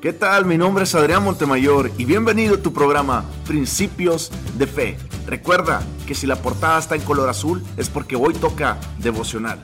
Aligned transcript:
¿Qué 0.00 0.14
tal? 0.14 0.46
Mi 0.46 0.56
nombre 0.56 0.84
es 0.84 0.94
Adrián 0.94 1.22
Montemayor 1.24 1.90
y 1.98 2.06
bienvenido 2.06 2.54
a 2.54 2.62
tu 2.62 2.72
programa 2.72 3.26
Principios 3.46 4.32
de 4.56 4.66
Fe. 4.66 4.96
Recuerda 5.26 5.82
que 6.06 6.14
si 6.14 6.26
la 6.26 6.36
portada 6.36 6.78
está 6.78 6.94
en 6.94 7.02
color 7.02 7.28
azul 7.28 7.62
es 7.76 7.90
porque 7.90 8.16
hoy 8.16 8.32
toca 8.32 8.78
devocional. 8.96 9.62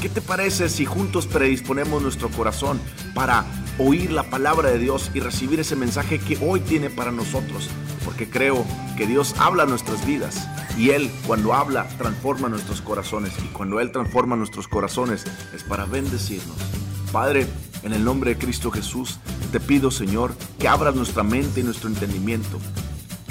¿Qué 0.00 0.08
te 0.08 0.20
parece 0.20 0.68
si 0.68 0.84
juntos 0.84 1.26
predisponemos 1.26 2.00
nuestro 2.02 2.28
corazón 2.28 2.78
para 3.16 3.44
oír 3.78 4.12
la 4.12 4.30
palabra 4.30 4.70
de 4.70 4.78
Dios 4.78 5.10
y 5.12 5.18
recibir 5.18 5.58
ese 5.58 5.74
mensaje 5.74 6.20
que 6.20 6.38
hoy 6.40 6.60
tiene 6.60 6.90
para 6.90 7.10
nosotros? 7.10 7.68
Porque 8.04 8.30
creo 8.30 8.64
que 8.96 9.08
Dios 9.08 9.34
habla 9.40 9.66
nuestras 9.66 10.06
vidas 10.06 10.48
y 10.78 10.90
Él 10.90 11.10
cuando 11.26 11.52
habla 11.52 11.88
transforma 11.98 12.48
nuestros 12.48 12.80
corazones 12.80 13.32
y 13.44 13.48
cuando 13.48 13.80
Él 13.80 13.90
transforma 13.90 14.36
nuestros 14.36 14.68
corazones 14.68 15.24
es 15.52 15.64
para 15.64 15.84
bendecirnos. 15.84 16.58
Padre, 17.10 17.48
en 17.84 17.92
el 17.92 18.04
nombre 18.04 18.34
de 18.34 18.38
Cristo 18.38 18.70
Jesús, 18.70 19.18
te 19.52 19.60
pido, 19.60 19.90
Señor, 19.90 20.34
que 20.58 20.66
abras 20.66 20.94
nuestra 20.94 21.22
mente 21.22 21.60
y 21.60 21.62
nuestro 21.62 21.88
entendimiento 21.88 22.58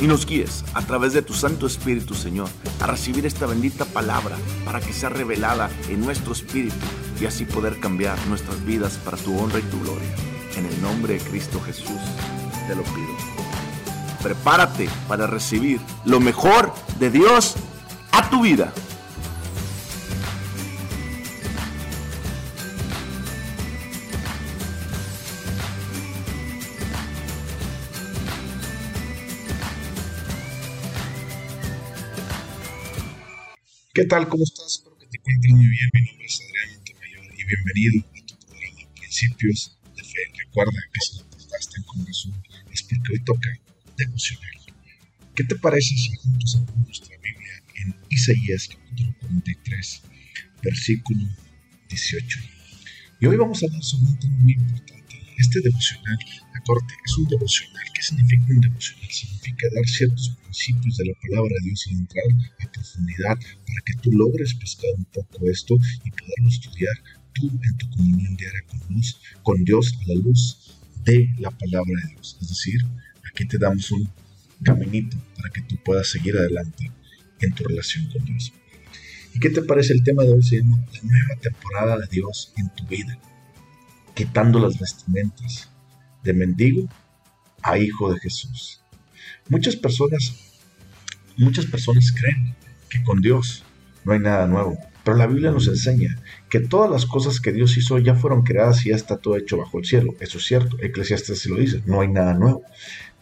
y 0.04 0.08
nos 0.08 0.26
guíes 0.26 0.64
a 0.74 0.82
través 0.82 1.14
de 1.14 1.22
tu 1.22 1.34
Santo 1.34 1.66
Espíritu, 1.66 2.14
Señor, 2.14 2.50
a 2.82 2.88
recibir 2.88 3.26
esta 3.26 3.46
bendita 3.46 3.86
palabra 3.86 4.36
para 4.66 4.82
que 4.82 4.92
sea 4.92 5.10
revelada 5.10 5.70
en 5.90 6.02
nuestro 6.02 6.34
espíritu 6.34 6.76
y 7.22 7.26
así 7.26 7.46
poder 7.46 7.80
cambiar 7.80 8.18
nuestras 8.28 8.64
vidas 8.66 9.00
para 9.06 9.18
tu 9.18 9.38
honra 9.40 9.60
y 9.60 9.64
tu 9.64 9.80
gloria. 9.80 10.10
En 10.58 10.66
el 10.66 10.82
nombre 10.82 11.14
de 11.14 11.20
Cristo 11.22 11.62
Jesús, 11.62 12.02
te 12.68 12.76
lo 12.76 12.84
pido. 12.84 13.16
Prepárate 14.22 14.90
para 15.08 15.28
recibir 15.28 15.80
lo 16.06 16.20
mejor 16.20 16.74
de 17.00 17.10
Dios 17.10 17.56
a 18.12 18.30
tu 18.30 18.42
vida. 18.42 18.74
¿Qué 33.96 34.06
tal? 34.06 34.28
¿Cómo 34.28 34.44
estás? 34.44 34.78
Espero 34.80 34.98
que 34.98 35.06
te 35.06 35.18
encuentres 35.18 35.54
muy 35.54 35.68
bien. 35.68 35.90
Mi 35.94 36.02
nombre 36.02 36.26
es 36.26 36.42
Adrián 36.42 36.78
Montemayor 36.78 37.26
y 37.38 37.44
bienvenido 37.46 38.04
a 38.18 38.26
tu 38.26 38.36
programa 38.48 38.90
Principios 38.96 39.78
de 39.96 40.04
Fe. 40.04 40.20
Recuerda 40.36 40.80
que 40.92 41.00
si 41.00 41.18
la 41.20 41.24
portada 41.26 41.58
está 41.60 41.78
en 41.78 41.84
corazón 41.84 42.44
es 42.72 42.82
porque 42.82 43.14
hoy 43.14 43.24
toca 43.24 43.50
devocional. 43.96 44.50
¿Qué 45.36 45.44
te 45.44 45.56
parece 45.58 45.96
si 45.96 46.10
juntos 46.16 46.56
abrimos 46.56 46.88
nuestra 46.88 47.16
Biblia 47.18 47.64
en 47.76 47.96
Isaías 48.10 48.68
capítulo 48.68 49.14
43, 49.22 50.02
versículo 50.64 51.30
18? 51.90 52.40
Y 53.22 53.28
hoy 53.28 53.38
vamos 53.38 53.62
a 53.62 53.68
hablar 53.68 53.84
sobre 53.84 54.08
un 54.08 54.18
tema 54.18 54.38
muy 54.38 54.54
importante. 54.54 55.03
Este 55.38 55.62
devocional, 55.62 56.18
la 56.54 56.62
corte, 56.62 56.94
es 57.06 57.18
un 57.18 57.26
devocional. 57.26 57.84
¿Qué 57.94 58.02
significa 58.02 58.46
un 58.50 58.62
devocional? 58.62 59.10
Significa 59.10 59.68
dar 59.74 59.86
ciertos 59.86 60.38
principios 60.44 60.98
de 60.98 61.06
la 61.06 61.14
palabra 61.22 61.54
de 61.60 61.68
Dios 61.68 61.88
y 61.88 61.94
entrar 61.94 62.26
a 62.60 62.72
profundidad 62.72 63.36
para 63.36 63.82
que 63.86 63.94
tú 64.02 64.12
logres 64.12 64.54
pescar 64.54 64.92
un 64.98 65.06
poco 65.06 65.50
esto 65.50 65.76
y 66.04 66.12
poderlo 66.12 66.50
estudiar 66.50 66.96
tú 67.34 67.50
en 67.64 67.78
tu 67.78 67.90
comunión 67.90 68.36
diaria 68.36 68.62
con 68.68 68.80
Dios, 68.90 69.22
con 69.42 69.64
Dios 69.64 69.94
a 70.02 70.08
la 70.08 70.16
luz 70.16 70.78
de 71.04 71.30
la 71.40 71.52
palabra 71.52 71.94
de 72.04 72.14
Dios. 72.14 72.38
Es 72.42 72.50
decir, 72.50 72.82
aquí 73.30 73.46
te 73.46 73.58
damos 73.58 73.92
un 73.92 74.10
caminito 74.64 75.18
para 75.36 75.50
que 75.50 75.62
tú 75.62 75.76
puedas 75.84 76.08
seguir 76.08 76.38
adelante 76.38 76.92
en 77.42 77.54
tu 77.54 77.64
relación 77.64 78.08
con 78.12 78.24
Dios. 78.26 78.54
¿Y 79.34 79.40
qué 79.40 79.50
te 79.50 79.64
parece 79.64 79.94
el 79.94 80.04
tema 80.04 80.24
de 80.24 80.32
hoy? 80.32 80.44
Se 80.44 80.58
llama 80.58 80.78
la 80.94 81.02
nueva 81.02 81.36
temporada 81.42 81.98
de 81.98 82.08
Dios 82.08 82.54
en 82.58 82.70
tu 82.76 82.86
vida, 82.86 83.20
quitando 84.14 84.60
las 84.60 84.80
vestimentas 84.80 85.70
de 86.24 86.34
mendigo 86.34 86.88
a 87.62 87.78
hijo 87.78 88.14
de 88.14 88.20
Jesús. 88.20 88.82
Muchas 89.50 89.76
personas, 89.76 90.36
muchas 91.38 91.66
personas 91.66 92.12
creen 92.12 92.56
que 92.90 93.04
con 93.04 93.22
Dios 93.22 93.64
no 94.06 94.14
hay 94.14 94.20
nada 94.20 94.48
nuevo, 94.48 94.78
pero 95.04 95.18
la 95.18 95.28
Biblia 95.28 95.52
nos 95.52 95.68
enseña 95.68 96.18
que 96.50 96.60
todas 96.60 96.90
las 96.90 97.06
cosas 97.06 97.40
que 97.40 97.52
Dios 97.52 97.78
hizo 97.78 97.98
ya 98.00 98.16
fueron 98.16 98.44
creadas 98.44 98.86
y 98.86 98.90
ya 98.90 98.96
está 98.96 99.18
todo 99.18 99.38
hecho 99.38 99.58
bajo 99.58 99.80
el 99.80 99.86
cielo. 99.86 100.14
Eso 100.20 100.38
es 100.38 100.46
cierto, 100.46 100.78
Eclesiastes 100.82 101.40
se 101.40 101.50
lo 101.50 101.58
dice, 101.58 101.82
no 101.86 102.02
hay 102.02 102.08
nada 102.08 102.34
nuevo. 102.34 102.64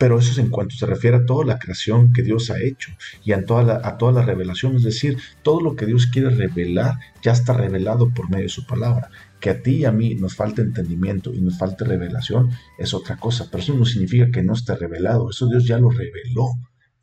Pero 0.01 0.17
eso 0.17 0.31
es 0.31 0.39
en 0.39 0.49
cuanto 0.49 0.73
se 0.75 0.87
refiere 0.87 1.17
a 1.17 1.25
toda 1.27 1.45
la 1.45 1.59
creación 1.59 2.11
que 2.11 2.23
Dios 2.23 2.49
ha 2.49 2.59
hecho 2.59 2.91
y 3.23 3.33
a 3.33 3.45
toda, 3.45 3.61
la, 3.61 3.75
a 3.75 4.25
revelación. 4.25 4.75
Es 4.75 4.81
decir, 4.81 5.19
todo 5.43 5.61
lo 5.61 5.75
que 5.75 5.85
Dios 5.85 6.07
quiere 6.07 6.31
revelar 6.31 6.95
ya 7.21 7.33
está 7.33 7.53
revelado 7.53 8.09
por 8.11 8.27
medio 8.27 8.45
de 8.45 8.49
su 8.49 8.65
palabra. 8.65 9.11
Que 9.39 9.51
a 9.51 9.61
ti 9.61 9.75
y 9.75 9.85
a 9.85 9.91
mí 9.91 10.15
nos 10.15 10.35
falte 10.35 10.63
entendimiento 10.63 11.35
y 11.35 11.41
nos 11.41 11.59
falte 11.59 11.85
revelación 11.85 12.49
es 12.79 12.95
otra 12.95 13.17
cosa, 13.17 13.45
pero 13.51 13.61
eso 13.61 13.75
no 13.75 13.85
significa 13.85 14.31
que 14.31 14.41
no 14.41 14.53
esté 14.53 14.75
revelado. 14.75 15.29
Eso 15.29 15.47
Dios 15.47 15.67
ya 15.67 15.77
lo 15.77 15.91
reveló 15.91 16.49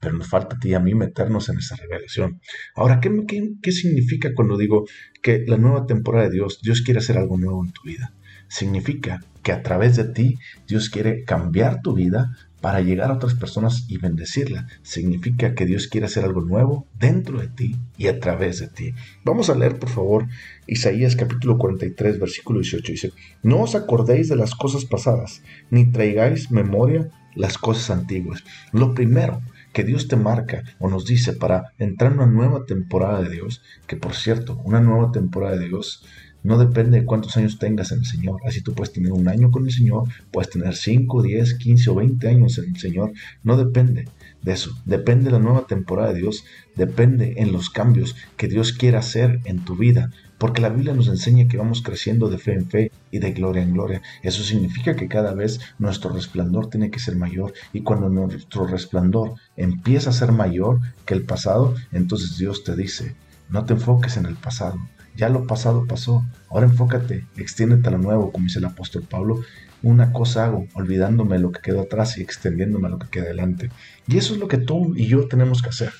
pero 0.01 0.17
nos 0.17 0.29
falta 0.29 0.57
a 0.57 0.59
ti 0.59 0.71
y 0.71 0.75
a 0.75 0.81
mí 0.81 0.95
meternos 0.95 1.49
en 1.49 1.59
esa 1.59 1.75
revelación. 1.75 2.41
Ahora, 2.77 3.01
¿qué, 3.01 3.11
¿qué, 3.27 3.51
qué, 3.61 3.73
significa 3.73 4.31
cuando 4.33 4.57
digo 4.57 4.87
que 5.23 5.45
la 5.47 5.57
nueva 5.57 5.87
temporada 5.87 6.29
de 6.29 6.35
Dios, 6.35 6.61
Dios 6.63 6.83
quiere 6.83 6.99
hacer 6.99 7.19
algo 7.19 7.37
nuevo 7.37 7.65
en 7.65 7.73
tu 7.73 7.83
vida? 7.83 8.15
Significa 8.49 9.21
que 9.43 9.53
a 9.53 9.63
través 9.63 9.97
de 9.97 10.05
ti 10.05 10.37
Dios 10.67 10.89
quiere 10.89 11.25
cambiar 11.25 11.81
tu 11.83 11.95
vida 11.95 12.31
para 12.61 12.81
llegar 12.81 13.11
a 13.11 13.15
otras 13.15 13.35
personas 13.35 13.85
y 13.89 13.99
bendecirla. 13.99 14.67
Significa 14.83 15.55
que 15.55 15.67
Dios 15.67 15.87
quiere 15.87 16.07
hacer 16.07 16.25
algo 16.25 16.41
nuevo 16.41 16.87
dentro 16.99 17.41
de 17.41 17.49
ti 17.49 17.77
y 17.97 18.09
a 18.09 18.19
través 18.19 18.59
de 18.61 18.69
ti. 18.69 18.95
Vamos 19.25 19.51
a 19.51 19.55
leer, 19.55 19.79
por 19.79 19.91
favor, 19.91 20.27
Isaías 20.67 21.17
capítulo 21.17 21.59
43, 21.59 22.19
versículo 22.19 22.61
18. 22.61 22.93
Dice, 22.93 23.13
no 23.43 23.63
os 23.63 23.75
acordéis 23.75 24.29
de 24.29 24.37
las 24.37 24.55
cosas 24.55 24.85
pasadas, 24.85 25.43
ni 25.71 25.87
traigáis 25.91 26.51
memoria 26.51 27.11
las 27.35 27.59
cosas 27.59 27.91
antiguas. 27.91 28.43
Lo 28.73 28.95
primero 28.95 29.41
que 29.73 29.85
Dios 29.85 30.09
te 30.09 30.17
marca 30.17 30.65
o 30.79 30.89
nos 30.89 31.05
dice 31.05 31.35
para 31.35 31.73
entrar 31.79 32.13
en 32.13 32.19
una 32.19 32.27
nueva 32.27 32.65
temporada 32.67 33.23
de 33.23 33.31
Dios, 33.31 33.63
que 33.87 33.97
por 33.97 34.15
cierto, 34.15 34.61
una 34.65 34.81
nueva 34.81 35.13
temporada 35.13 35.57
de 35.57 35.69
Dios 35.69 36.05
no 36.49 36.57
depende 36.57 36.99
de 37.01 37.05
cuántos 37.05 37.37
años 37.37 37.59
tengas 37.59 37.93
en 37.93 37.99
el 37.99 38.07
Señor. 38.07 38.41
Así 38.47 38.63
tú 38.63 38.73
puedes 38.73 38.91
tener 38.91 39.13
un 39.13 39.29
año 39.29 39.51
con 39.51 39.67
el 39.67 39.71
Señor, 39.71 40.05
puedes 40.31 40.49
tener 40.49 40.75
5, 40.75 41.23
10, 41.23 41.55
15 41.59 41.91
o 41.91 41.95
20 41.97 42.27
años 42.27 42.57
en 42.57 42.71
el 42.71 42.81
Señor. 42.81 43.13
No 43.43 43.59
depende 43.59 44.09
de 44.41 44.53
eso. 44.53 44.75
Depende 44.87 45.27
de 45.27 45.33
la 45.33 45.41
nueva 45.41 45.67
temporada 45.67 46.15
de 46.15 46.21
Dios. 46.21 46.47
Depende 46.75 47.35
en 47.37 47.53
los 47.53 47.69
cambios 47.69 48.17
que 48.39 48.49
Dios 48.49 48.73
quiera 48.73 49.01
hacer 49.01 49.41
en 49.45 49.63
tu 49.63 49.77
vida. 49.77 50.11
Porque 50.39 50.63
la 50.63 50.71
Biblia 50.71 50.95
nos 50.95 51.09
enseña 51.09 51.49
que 51.49 51.59
vamos 51.59 51.83
creciendo 51.83 52.31
de 52.31 52.39
fe 52.39 52.55
en 52.55 52.71
fe 52.71 52.93
y 53.11 53.19
de 53.19 53.33
gloria 53.33 53.63
en 53.63 53.75
gloria. 53.75 54.01
Eso 54.23 54.43
significa 54.43 54.97
que 54.97 55.07
cada 55.07 55.35
vez 55.35 55.61
nuestro 55.79 56.15
resplandor 56.15 56.71
tiene 56.71 56.91
que 56.91 56.99
ser 56.99 57.17
mayor. 57.17 57.53
Y 57.75 57.83
cuando 57.83 58.09
nuestro 58.09 58.67
resplandor 58.67 59.35
empieza 59.55 60.09
a 60.09 60.15
ser 60.15 60.33
mayor 60.33 60.81
que 61.05 61.13
el 61.13 61.25
pasado, 61.25 61.75
entonces 61.93 62.39
Dios 62.39 62.65
te 62.65 62.75
dice, 62.75 63.15
no 63.51 63.67
te 63.67 63.75
enfoques 63.75 64.17
en 64.17 64.25
el 64.25 64.37
pasado 64.37 64.79
ya 65.19 65.29
lo 65.29 65.47
pasado 65.47 65.85
pasó. 65.87 66.25
Ahora 66.49 66.67
enfócate, 66.67 67.27
extiéndete 67.37 67.89
a 67.89 67.93
lo 67.93 67.99
nuevo, 67.99 68.31
como 68.31 68.45
dice 68.45 68.61
el 68.61 68.65
apóstol 68.65 69.03
Pablo. 69.03 69.41
Una 69.83 70.13
cosa 70.13 70.45
hago, 70.45 70.67
olvidándome 70.75 71.39
lo 71.41 71.51
que 71.51 71.61
quedó 71.61 71.83
atrás 71.83 72.17
y 72.17 72.23
extendiéndome 72.23 72.89
lo 72.89 72.99
que 72.99 73.09
queda 73.09 73.25
adelante. 73.25 73.71
Y 74.07 74.17
eso 74.17 74.35
es 74.35 74.41
lo 74.41 74.47
que 74.47 74.59
tú 74.59 74.95
y 74.97 75.09
yo 75.09 75.27
tenemos 75.27 75.61
que 75.61 75.71
hacer. 75.71 75.93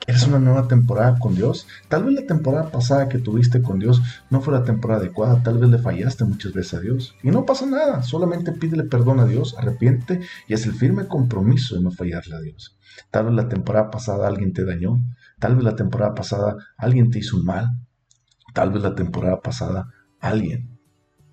¿Quieres 0.00 0.26
una 0.26 0.40
nueva 0.40 0.66
temporada 0.68 1.18
con 1.18 1.34
Dios? 1.34 1.66
Tal 1.88 2.04
vez 2.04 2.14
la 2.14 2.26
temporada 2.26 2.70
pasada 2.70 3.08
que 3.08 3.18
tuviste 3.18 3.62
con 3.62 3.78
Dios 3.78 4.02
no 4.28 4.42
fue 4.42 4.52
la 4.52 4.64
temporada 4.64 5.00
adecuada, 5.00 5.42
tal 5.42 5.58
vez 5.58 5.70
le 5.70 5.78
fallaste 5.78 6.24
muchas 6.24 6.52
veces 6.52 6.74
a 6.74 6.80
Dios. 6.80 7.14
Y 7.22 7.30
no 7.30 7.46
pasa 7.46 7.64
nada, 7.64 8.02
solamente 8.02 8.52
pídele 8.52 8.84
perdón 8.84 9.20
a 9.20 9.24
Dios, 9.24 9.54
arrepiente 9.56 10.20
y 10.48 10.52
es 10.52 10.66
el 10.66 10.74
firme 10.74 11.06
compromiso 11.06 11.76
de 11.76 11.82
no 11.82 11.90
fallarle 11.92 12.34
a 12.36 12.40
Dios. 12.40 12.76
Tal 13.10 13.26
vez 13.26 13.34
la 13.34 13.48
temporada 13.48 13.90
pasada 13.90 14.26
alguien 14.28 14.52
te 14.52 14.64
dañó, 14.64 14.98
tal 15.38 15.54
vez 15.54 15.64
la 15.64 15.76
temporada 15.76 16.14
pasada 16.14 16.56
alguien 16.76 17.10
te 17.10 17.20
hizo 17.20 17.38
un 17.38 17.44
mal, 17.44 17.68
Tal 18.54 18.70
vez 18.70 18.84
la 18.84 18.94
temporada 18.94 19.40
pasada 19.40 19.92
alguien, 20.20 20.78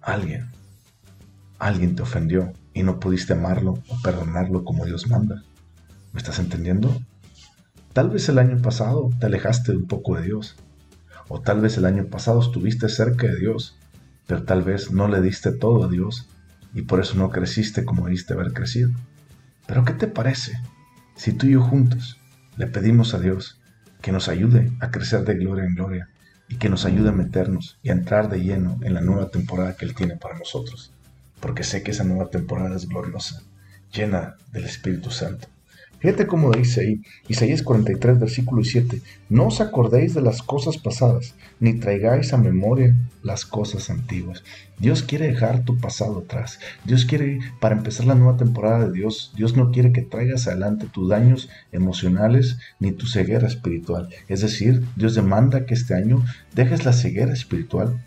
alguien, 0.02 0.50
alguien 1.60 1.96
te 1.96 2.02
ofendió 2.02 2.52
y 2.74 2.82
no 2.82 3.00
pudiste 3.00 3.34
amarlo 3.34 3.74
o 3.90 4.02
perdonarlo 4.02 4.66
como 4.66 4.86
Dios 4.86 5.08
manda. 5.08 5.44
¿Me 6.14 6.18
estás 6.18 6.40
entendiendo? 6.40 7.00
Tal 7.94 8.10
vez 8.10 8.28
el 8.28 8.40
año 8.40 8.60
pasado 8.60 9.12
te 9.20 9.28
alejaste 9.28 9.72
un 9.72 9.86
poco 9.86 10.16
de 10.16 10.24
Dios. 10.24 10.56
O 11.28 11.40
tal 11.42 11.62
vez 11.62 11.78
el 11.78 11.86
año 11.86 12.08
pasado 12.08 12.42
estuviste 12.42 12.90
cerca 12.90 13.28
de 13.28 13.38
Dios, 13.38 13.78
pero 14.26 14.42
tal 14.42 14.64
vez 14.64 14.92
no 14.92 15.08
le 15.08 15.22
diste 15.22 15.52
todo 15.52 15.84
a 15.84 15.90
Dios 15.90 16.28
y 16.74 16.82
por 16.82 17.00
eso 17.00 17.20
no 17.20 17.30
creciste 17.30 17.86
como 17.86 18.08
diste 18.08 18.34
haber 18.34 18.52
crecido. 18.52 18.90
Pero 19.68 19.86
¿qué 19.86 19.94
te 19.94 20.08
parece 20.08 20.60
si 21.16 21.34
tú 21.34 21.46
y 21.46 21.52
yo 21.52 21.62
juntos 21.62 22.18
le 22.58 22.66
pedimos 22.66 23.14
a 23.14 23.20
Dios 23.20 23.62
que 24.02 24.12
nos 24.12 24.28
ayude 24.28 24.72
a 24.80 24.90
crecer 24.90 25.24
de 25.24 25.36
gloria 25.36 25.66
en 25.66 25.76
gloria 25.76 26.10
y 26.52 26.58
que 26.58 26.68
nos 26.68 26.84
ayude 26.84 27.10
a 27.10 27.14
meternos 27.14 27.78
y 27.82 27.90
a 27.90 27.94
entrar 27.94 28.30
de 28.30 28.42
lleno 28.42 28.78
en 28.84 28.94
la 28.94 29.00
nueva 29.00 29.30
temporada 29.30 29.78
que 29.78 29.86
Él 29.86 29.96
tiene 29.96 30.18
para 30.18 30.38
nosotros, 30.38 30.92
porque 31.40 31.64
sé 31.64 31.82
que 31.82 31.92
esa 31.92 32.04
nueva 32.04 32.30
temporada 32.30 32.76
es 32.76 32.90
gloriosa, 32.90 33.42
llena 33.94 34.36
del 34.52 34.66
Espíritu 34.66 35.12
Santo. 35.12 35.48
Fíjate 36.02 36.26
cómo 36.26 36.50
dice 36.50 36.82
ahí, 36.82 37.02
Isaías 37.28 37.62
43, 37.62 38.20
versículo 38.20 38.64
7, 38.64 39.00
no 39.30 39.46
os 39.46 39.62
acordéis 39.62 40.16
de 40.16 40.22
las 40.22 40.42
cosas 40.42 40.80
pasadas, 40.80 41.36
ni 41.60 41.76
traigáis 41.76 42.34
a 42.34 42.40
memoria 42.40 42.96
las 43.22 43.46
cosas 43.46 43.92
antiguas. 43.92 44.44
Dios 44.80 45.04
quiere 45.04 45.28
dejar 45.28 45.64
tu 45.64 45.78
pasado 45.78 46.24
atrás. 46.26 46.60
Dios 46.86 47.06
quiere, 47.06 47.38
para 47.60 47.76
empezar 47.76 48.08
la 48.08 48.16
nueva 48.16 48.36
temporada 48.36 48.88
de 48.88 48.94
Dios, 48.94 49.32
Dios 49.36 49.56
no 49.56 49.70
quiere 49.70 49.92
que 49.92 50.02
traigas 50.02 50.48
adelante 50.48 50.88
tus 50.92 51.08
daños 51.08 51.50
emocionales 51.72 52.58
ni 52.80 52.92
tu 52.92 53.06
ceguera 53.06 53.46
espiritual. 53.46 54.10
Es 54.28 54.42
decir, 54.42 54.84
Dios 54.96 55.14
demanda 55.14 55.68
que 55.68 55.76
este 55.76 55.94
año 55.94 56.26
dejes 56.56 56.84
la 56.84 56.94
ceguera 56.94 57.32
espiritual 57.32 58.02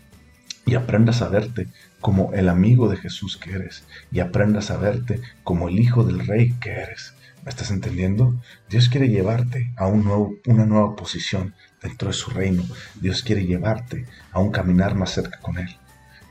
y 0.65 0.75
aprendas 0.75 1.21
a 1.21 1.29
verte 1.29 1.69
como 2.01 2.33
el 2.33 2.49
amigo 2.49 2.89
de 2.89 2.97
Jesús 2.97 3.37
que 3.37 3.53
eres 3.53 3.85
y 4.11 4.19
aprendas 4.19 4.69
a 4.69 4.75
verte 4.75 5.21
como 5.45 5.69
el 5.69 5.79
hijo 5.79 6.03
del 6.03 6.27
rey 6.27 6.53
que 6.59 6.71
eres. 6.71 7.14
¿Me 7.45 7.51
estás 7.51 7.69
entendiendo? 7.69 8.41
Dios 8.71 8.89
quiere 8.89 9.07
llevarte 9.07 9.71
a 9.77 9.85
un 9.85 10.03
nuevo, 10.03 10.33
una 10.47 10.65
nueva 10.65 10.95
posición 10.95 11.53
dentro 11.79 12.07
de 12.07 12.15
su 12.15 12.31
reino. 12.31 12.63
Dios 12.99 13.21
quiere 13.21 13.45
llevarte 13.45 14.07
a 14.31 14.39
un 14.39 14.49
caminar 14.49 14.95
más 14.95 15.11
cerca 15.11 15.39
con 15.41 15.59
Él. 15.59 15.69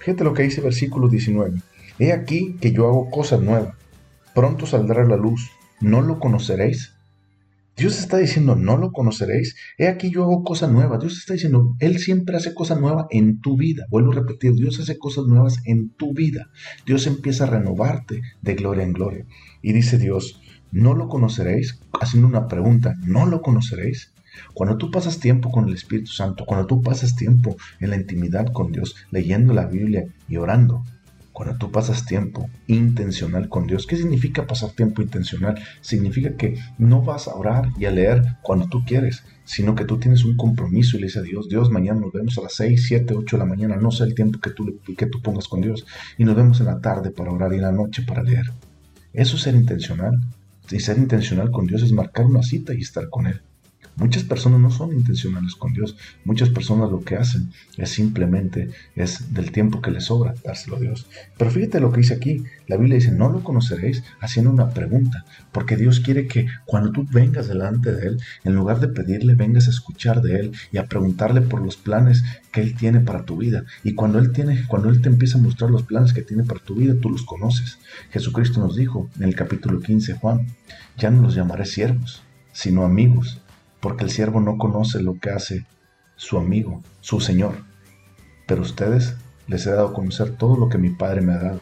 Fíjate 0.00 0.25
lo 0.25 0.34
que 0.34 0.43
dice 0.43 0.56
el 0.56 0.64
versículo 0.64 1.08
19. 1.08 1.62
He 2.00 2.12
aquí 2.12 2.56
que 2.61 2.72
yo 2.72 2.88
hago 2.88 3.11
cosas 3.12 3.40
nuevas. 3.40 3.76
Pronto 4.34 4.66
saldrá 4.66 5.05
la 5.05 5.16
luz. 5.16 5.52
¿No 5.81 6.02
lo 6.02 6.19
conoceréis? 6.19 6.94
Dios 7.76 7.96
está 8.00 8.19
diciendo, 8.19 8.56
no 8.56 8.76
lo 8.76 8.90
conoceréis. 8.90 9.55
He 9.78 9.87
aquí 9.87 10.10
yo 10.10 10.25
hago 10.25 10.43
cosas 10.43 10.72
nuevas. 10.72 10.99
Dios 10.99 11.17
está 11.17 11.34
diciendo, 11.34 11.76
Él 11.78 12.00
siempre 12.00 12.37
hace 12.37 12.55
cosas 12.55 12.81
nuevas 12.81 13.06
en 13.10 13.40
tu 13.40 13.56
vida. 13.56 13.87
Vuelvo 13.88 14.10
a 14.10 14.17
repetir, 14.17 14.55
Dios 14.55 14.81
hace 14.81 14.99
cosas 14.99 15.26
nuevas 15.26 15.58
en 15.64 15.90
tu 15.90 16.12
vida. 16.12 16.50
Dios 16.84 17.06
empieza 17.06 17.44
a 17.44 17.50
renovarte 17.50 18.20
de 18.43 18.55
gloria 18.56 18.82
en 18.82 18.93
gloria. 18.93 19.26
Y 19.62 19.72
dice 19.72 19.96
Dios, 19.96 20.40
no 20.75 20.93
lo 20.94 21.09
conoceréis, 21.09 21.79
haciendo 22.00 22.29
una 22.29 22.49
pregunta, 22.49 22.94
¿no 23.05 23.26
lo 23.26 23.41
conoceréis? 23.41 24.12
Cuando 24.53 24.76
tú 24.76 24.91
pasas 24.91 25.21
tiempo 25.21 25.53
con 25.53 25.69
el 25.69 25.75
Espíritu 25.75 26.11
Santo, 26.11 26.44
cuando 26.44 26.67
tú 26.67 26.82
pasas 26.82 27.15
tiempo 27.15 27.56
en 27.79 27.91
la 27.91 27.97
intimidad 27.97 28.53
con 28.53 28.73
Dios, 28.73 28.97
leyendo 29.12 29.55
la 29.55 29.67
Biblia 29.67 30.05
y 30.29 30.37
orando, 30.37 30.82
cuando 31.32 31.56
tú 31.56 31.71
pasas 31.71 32.05
tiempo 32.06 32.49
intencional 32.67 33.49
con 33.49 33.67
Dios, 33.69 33.87
¿qué 33.87 33.97
significa 33.97 34.47
pasar 34.47 34.71
tiempo 34.71 35.00
intencional? 35.00 35.61
Significa 35.81 36.37
que 36.37 36.59
no 36.79 37.03
vas 37.03 37.29
a 37.29 37.35
orar 37.35 37.70
y 37.79 37.85
a 37.85 37.93
leer 37.93 38.37
cuando 38.43 38.67
tú 38.67 38.85
quieres, 38.85 39.23
sino 39.44 39.77
que 39.77 39.85
tú 39.85 39.99
tienes 39.99 40.25
un 40.25 40.37
compromiso 40.37 40.97
y 40.97 41.00
le 41.00 41.06
dices 41.06 41.23
a 41.23 41.25
Dios, 41.25 41.49
Dios, 41.49 41.70
mañana 41.70 42.00
nos 42.00 42.12
vemos 42.12 42.37
a 42.38 42.43
las 42.43 42.55
6, 42.55 42.85
7, 42.87 43.15
8 43.17 43.37
de 43.37 43.41
la 43.41 43.49
mañana, 43.49 43.77
no 43.77 43.93
sé 43.93 44.05
el 44.05 44.15
tiempo 44.15 44.41
que 44.41 44.50
tú, 44.50 44.81
que 44.97 45.06
tú 45.06 45.23
pongas 45.23 45.47
con 45.47 45.61
Dios, 45.61 45.87
y 46.19 46.25
nos 46.25 46.35
vemos 46.35 46.59
en 46.59 46.67
la 46.67 46.81
tarde 46.81 47.11
para 47.11 47.31
orar 47.31 47.53
y 47.53 47.56
en 47.56 47.62
la 47.62 47.73
noche 47.73 48.03
para 48.03 48.23
leer. 48.23 48.53
Eso 49.12 49.37
es 49.37 49.43
ser 49.43 49.55
intencional. 49.55 50.20
Y 50.70 50.81
ser 50.81 50.99
intencional 50.99 51.50
con 51.50 51.66
Dios 51.66 51.82
es 51.82 51.93
marcar 51.93 52.26
una 52.26 52.43
cita 52.43 52.75
y 52.75 52.81
estar 52.81 53.08
con 53.11 53.26
Él. 53.26 53.43
Muchas 53.96 54.25
personas 54.25 54.58
no 54.61 54.70
son 54.70 54.93
intencionales 54.93 55.55
con 55.55 55.73
Dios. 55.73 55.96
Muchas 56.25 56.49
personas 56.49 56.91
lo 56.91 57.02
que 57.02 57.14
hacen 57.14 57.52
es 57.76 57.91
simplemente, 57.91 58.70
es 58.96 59.32
del 59.32 59.52
tiempo 59.52 59.81
que 59.81 59.93
les 59.93 60.05
sobra, 60.05 60.35
dárselo 60.44 60.76
a 60.76 60.81
Dios. 60.81 61.06
Pero 61.38 61.50
fíjate 61.50 61.79
lo 61.79 61.93
que 61.93 62.00
dice 62.00 62.14
aquí. 62.14 62.43
La 62.67 62.76
Biblia 62.76 62.96
dice, 62.96 63.12
no 63.12 63.31
lo 63.31 63.44
conoceréis 63.44 64.02
haciendo 64.20 64.50
una 64.50 64.70
pregunta. 64.70 65.25
Porque 65.52 65.76
Dios 65.76 66.00
quiere 66.00 66.26
que 66.26 66.49
cuando 66.64 66.91
tú 66.91 67.06
vengas 67.08 67.46
delante 67.46 67.93
de 67.93 68.08
Él, 68.08 68.20
en 68.43 68.55
lugar 68.56 68.81
de 68.81 68.88
pedirle, 68.88 69.37
vengas 69.37 69.69
a 69.69 69.70
escuchar 69.70 70.23
de 70.23 70.41
Él 70.41 70.52
y 70.73 70.79
a 70.79 70.87
preguntarle 70.87 71.41
por 71.43 71.62
los 71.62 71.76
planes 71.76 72.25
que 72.50 72.62
Él 72.62 72.75
tiene 72.75 72.99
para 72.99 73.25
tu 73.25 73.37
vida. 73.37 73.64
Y 73.85 73.94
cuando 73.94 74.19
Él 74.19 74.32
tiene, 74.32 74.67
cuando 74.67 74.88
Él 74.88 75.02
te 75.02 75.08
empieza 75.08 75.38
a 75.38 75.43
mostrar 75.43 75.70
los 75.70 75.85
planes 75.85 76.12
que 76.12 76.23
tiene 76.23 76.43
para 76.43 76.58
tu 76.58 76.75
vida, 76.75 76.94
tú 77.00 77.11
los 77.11 77.23
conoces. 77.23 77.79
Jesucristo 78.11 78.58
nos 78.58 78.75
dijo 78.75 79.08
en 79.17 79.23
el 79.23 79.37
capítulo 79.37 79.79
15, 79.81 80.14
Juan, 80.14 80.49
ya 80.99 81.11
no 81.11 81.23
los 81.23 81.37
llamaré 81.37 81.64
siervos, 81.64 82.23
sino 82.52 82.85
amigos 82.85 83.41
porque 83.84 84.04
el 84.04 84.10
siervo 84.10 84.40
no 84.40 84.56
conoce 84.56 85.02
lo 85.02 85.19
que 85.19 85.28
hace 85.28 85.66
su 86.16 86.38
amigo, 86.38 86.82
su 87.02 87.20
Señor. 87.20 87.66
Pero 88.46 88.62
ustedes 88.62 89.14
les 89.46 89.66
he 89.66 89.72
dado 89.72 89.88
a 89.88 89.92
conocer 89.92 90.38
todo 90.38 90.56
lo 90.56 90.70
que 90.70 90.78
mi 90.78 90.88
Padre 90.88 91.20
me 91.20 91.34
ha 91.34 91.38
dado. 91.38 91.60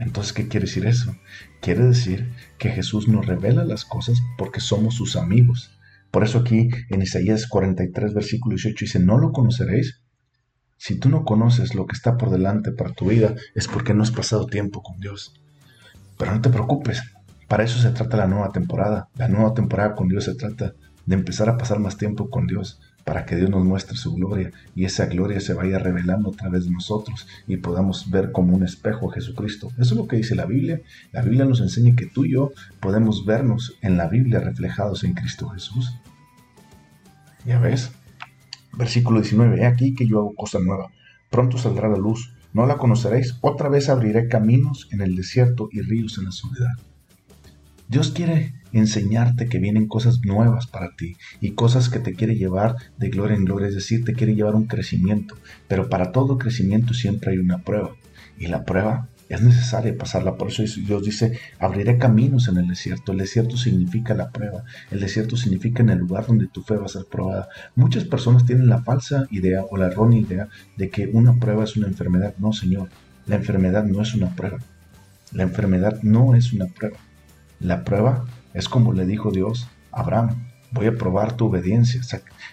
Entonces, 0.00 0.32
¿qué 0.32 0.48
quiere 0.48 0.66
decir 0.66 0.84
eso? 0.84 1.14
Quiere 1.60 1.84
decir 1.84 2.28
que 2.58 2.70
Jesús 2.70 3.06
nos 3.06 3.24
revela 3.24 3.64
las 3.64 3.84
cosas 3.84 4.20
porque 4.36 4.58
somos 4.58 4.96
sus 4.96 5.14
amigos. 5.14 5.70
Por 6.10 6.24
eso 6.24 6.40
aquí 6.40 6.70
en 6.88 7.02
Isaías 7.02 7.46
43, 7.46 8.14
versículo 8.14 8.56
18 8.56 8.84
dice, 8.86 8.98
¿no 8.98 9.18
lo 9.18 9.30
conoceréis? 9.30 10.02
Si 10.76 10.98
tú 10.98 11.08
no 11.08 11.24
conoces 11.24 11.76
lo 11.76 11.86
que 11.86 11.94
está 11.94 12.16
por 12.16 12.30
delante 12.30 12.72
para 12.72 12.94
tu 12.94 13.10
vida, 13.10 13.36
es 13.54 13.68
porque 13.68 13.94
no 13.94 14.02
has 14.02 14.10
pasado 14.10 14.46
tiempo 14.46 14.82
con 14.82 14.98
Dios. 14.98 15.40
Pero 16.18 16.34
no 16.34 16.40
te 16.40 16.50
preocupes, 16.50 17.00
para 17.46 17.62
eso 17.62 17.78
se 17.78 17.90
trata 17.90 18.16
la 18.16 18.26
nueva 18.26 18.50
temporada. 18.50 19.08
La 19.14 19.28
nueva 19.28 19.54
temporada 19.54 19.94
con 19.94 20.08
Dios 20.08 20.24
se 20.24 20.34
trata 20.34 20.74
de 21.10 21.16
empezar 21.16 21.48
a 21.48 21.58
pasar 21.58 21.80
más 21.80 21.96
tiempo 21.96 22.30
con 22.30 22.46
Dios 22.46 22.80
para 23.04 23.26
que 23.26 23.34
Dios 23.34 23.50
nos 23.50 23.64
muestre 23.64 23.96
su 23.96 24.14
gloria 24.14 24.52
y 24.76 24.84
esa 24.84 25.06
gloria 25.06 25.40
se 25.40 25.54
vaya 25.54 25.80
revelando 25.80 26.30
a 26.30 26.36
través 26.36 26.66
de 26.66 26.70
nosotros 26.70 27.26
y 27.48 27.56
podamos 27.56 28.12
ver 28.12 28.30
como 28.30 28.54
un 28.54 28.62
espejo 28.62 29.10
a 29.10 29.14
Jesucristo. 29.14 29.72
Eso 29.72 29.94
es 29.94 29.96
lo 29.96 30.06
que 30.06 30.14
dice 30.14 30.36
la 30.36 30.46
Biblia. 30.46 30.80
La 31.10 31.22
Biblia 31.22 31.44
nos 31.46 31.60
enseña 31.60 31.96
que 31.96 32.06
tú 32.06 32.26
y 32.26 32.34
yo 32.34 32.52
podemos 32.78 33.26
vernos 33.26 33.76
en 33.82 33.96
la 33.96 34.06
Biblia 34.06 34.38
reflejados 34.38 35.02
en 35.02 35.14
Cristo 35.14 35.48
Jesús. 35.48 35.96
Ya 37.44 37.58
ves, 37.58 37.90
versículo 38.78 39.20
19, 39.20 39.62
he 39.62 39.66
aquí 39.66 39.96
que 39.96 40.06
yo 40.06 40.20
hago 40.20 40.34
cosa 40.36 40.60
nueva. 40.60 40.92
Pronto 41.28 41.58
saldrá 41.58 41.88
la 41.88 41.98
luz, 41.98 42.34
no 42.52 42.66
la 42.66 42.76
conoceréis. 42.76 43.36
Otra 43.40 43.68
vez 43.68 43.88
abriré 43.88 44.28
caminos 44.28 44.86
en 44.92 45.00
el 45.00 45.16
desierto 45.16 45.70
y 45.72 45.80
ríos 45.80 46.18
en 46.18 46.26
la 46.26 46.30
soledad. 46.30 46.76
Dios 47.90 48.12
quiere 48.12 48.54
enseñarte 48.72 49.48
que 49.48 49.58
vienen 49.58 49.88
cosas 49.88 50.20
nuevas 50.24 50.68
para 50.68 50.94
ti 50.94 51.16
y 51.40 51.54
cosas 51.54 51.88
que 51.88 51.98
te 51.98 52.14
quiere 52.14 52.36
llevar 52.36 52.76
de 52.98 53.08
gloria 53.08 53.36
en 53.36 53.44
gloria, 53.44 53.66
es 53.66 53.74
decir, 53.74 54.04
te 54.04 54.12
quiere 54.12 54.36
llevar 54.36 54.54
un 54.54 54.68
crecimiento. 54.68 55.34
Pero 55.66 55.88
para 55.88 56.12
todo 56.12 56.38
crecimiento 56.38 56.94
siempre 56.94 57.32
hay 57.32 57.38
una 57.38 57.58
prueba 57.58 57.90
y 58.38 58.46
la 58.46 58.64
prueba 58.64 59.08
es 59.28 59.42
necesaria 59.42 59.98
pasarla. 59.98 60.36
Por 60.36 60.52
eso 60.52 60.62
Dios 60.62 61.02
dice, 61.04 61.36
abriré 61.58 61.98
caminos 61.98 62.46
en 62.46 62.58
el 62.58 62.68
desierto. 62.68 63.10
El 63.10 63.18
desierto 63.18 63.56
significa 63.56 64.14
la 64.14 64.30
prueba. 64.30 64.62
El 64.92 65.00
desierto 65.00 65.36
significa 65.36 65.82
en 65.82 65.90
el 65.90 65.98
lugar 65.98 66.28
donde 66.28 66.46
tu 66.46 66.62
fe 66.62 66.76
va 66.76 66.84
a 66.84 66.88
ser 66.88 67.06
probada. 67.10 67.48
Muchas 67.74 68.04
personas 68.04 68.46
tienen 68.46 68.68
la 68.68 68.84
falsa 68.84 69.26
idea 69.32 69.64
o 69.68 69.76
la 69.76 69.88
errónea 69.88 70.20
idea 70.20 70.48
de 70.76 70.90
que 70.90 71.08
una 71.12 71.34
prueba 71.40 71.64
es 71.64 71.76
una 71.76 71.88
enfermedad. 71.88 72.36
No, 72.38 72.52
Señor, 72.52 72.88
la 73.26 73.34
enfermedad 73.34 73.82
no 73.82 74.00
es 74.00 74.14
una 74.14 74.32
prueba. 74.36 74.58
La 75.32 75.42
enfermedad 75.42 76.00
no 76.02 76.36
es 76.36 76.52
una 76.52 76.66
prueba. 76.66 76.96
La 77.60 77.84
prueba 77.84 78.24
es 78.54 78.70
como 78.70 78.94
le 78.94 79.04
dijo 79.04 79.30
Dios 79.30 79.68
a 79.92 80.00
Abraham, 80.00 80.48
voy 80.70 80.86
a 80.86 80.96
probar 80.96 81.36
tu 81.36 81.46
obediencia, 81.46 82.00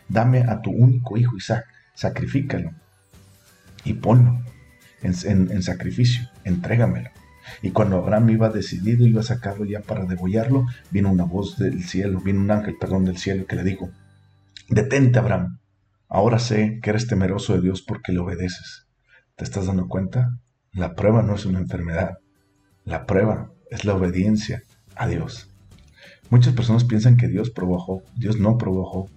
dame 0.10 0.42
a 0.42 0.62
tu 0.62 0.70
único 0.70 1.16
hijo 1.16 1.38
Isaac, 1.38 1.66
sacrifícalo 1.94 2.72
y 3.86 3.94
ponlo 3.94 4.42
en, 5.02 5.64
sacrificio, 5.64 6.28
entrégamelo. 6.44 7.10
Y 7.62 7.72
cuando 7.72 7.98
Abraham 7.98 8.32
iba 8.32 8.50
decidido, 8.50 9.08
iba 9.08 9.22
a 9.22 9.24
sacarlo 9.24 9.64
ya 9.64 9.80
para 9.80 10.04
degollarlo, 10.04 10.66
vino 10.92 11.10
una 11.10 11.24
voz 11.24 11.58
del 11.58 11.86
cielo, 11.86 12.20
vino 12.20 12.42
un 12.42 12.52
ángel, 12.52 12.76
perdón, 12.78 13.06
del 13.06 13.18
cielo 13.18 13.46
que 13.46 13.56
le 13.56 13.64
dijo, 13.64 13.90
detente 14.68 15.20
Abraham, 15.20 15.60
ahora 16.10 16.38
sé 16.38 16.80
que 16.84 16.90
eres 16.90 17.08
temeroso 17.08 17.54
de 17.54 17.62
Dios 17.62 17.82
porque 17.82 18.12
le 18.12 18.20
obedeces. 18.20 18.88
¿Te 19.38 19.46
estás 19.46 19.68
dando 19.68 19.88
cuenta? 19.88 20.38
La 20.74 20.96
prueba 20.96 21.22
no 21.22 21.36
es 21.36 21.46
una 21.46 21.60
enfermedad, 21.60 22.18
la 22.84 23.06
prueba 23.06 23.54
es 23.70 23.86
la 23.86 23.96
obediencia 23.96 24.64
a 24.98 25.08
Dios. 25.08 25.50
Muchas 26.30 26.54
personas 26.54 26.84
piensan 26.84 27.16
que 27.18 27.28
Dios 27.28 27.50
probó 27.50 28.04
Dios 28.16 28.38
no 28.38 28.58
probó 28.58 29.10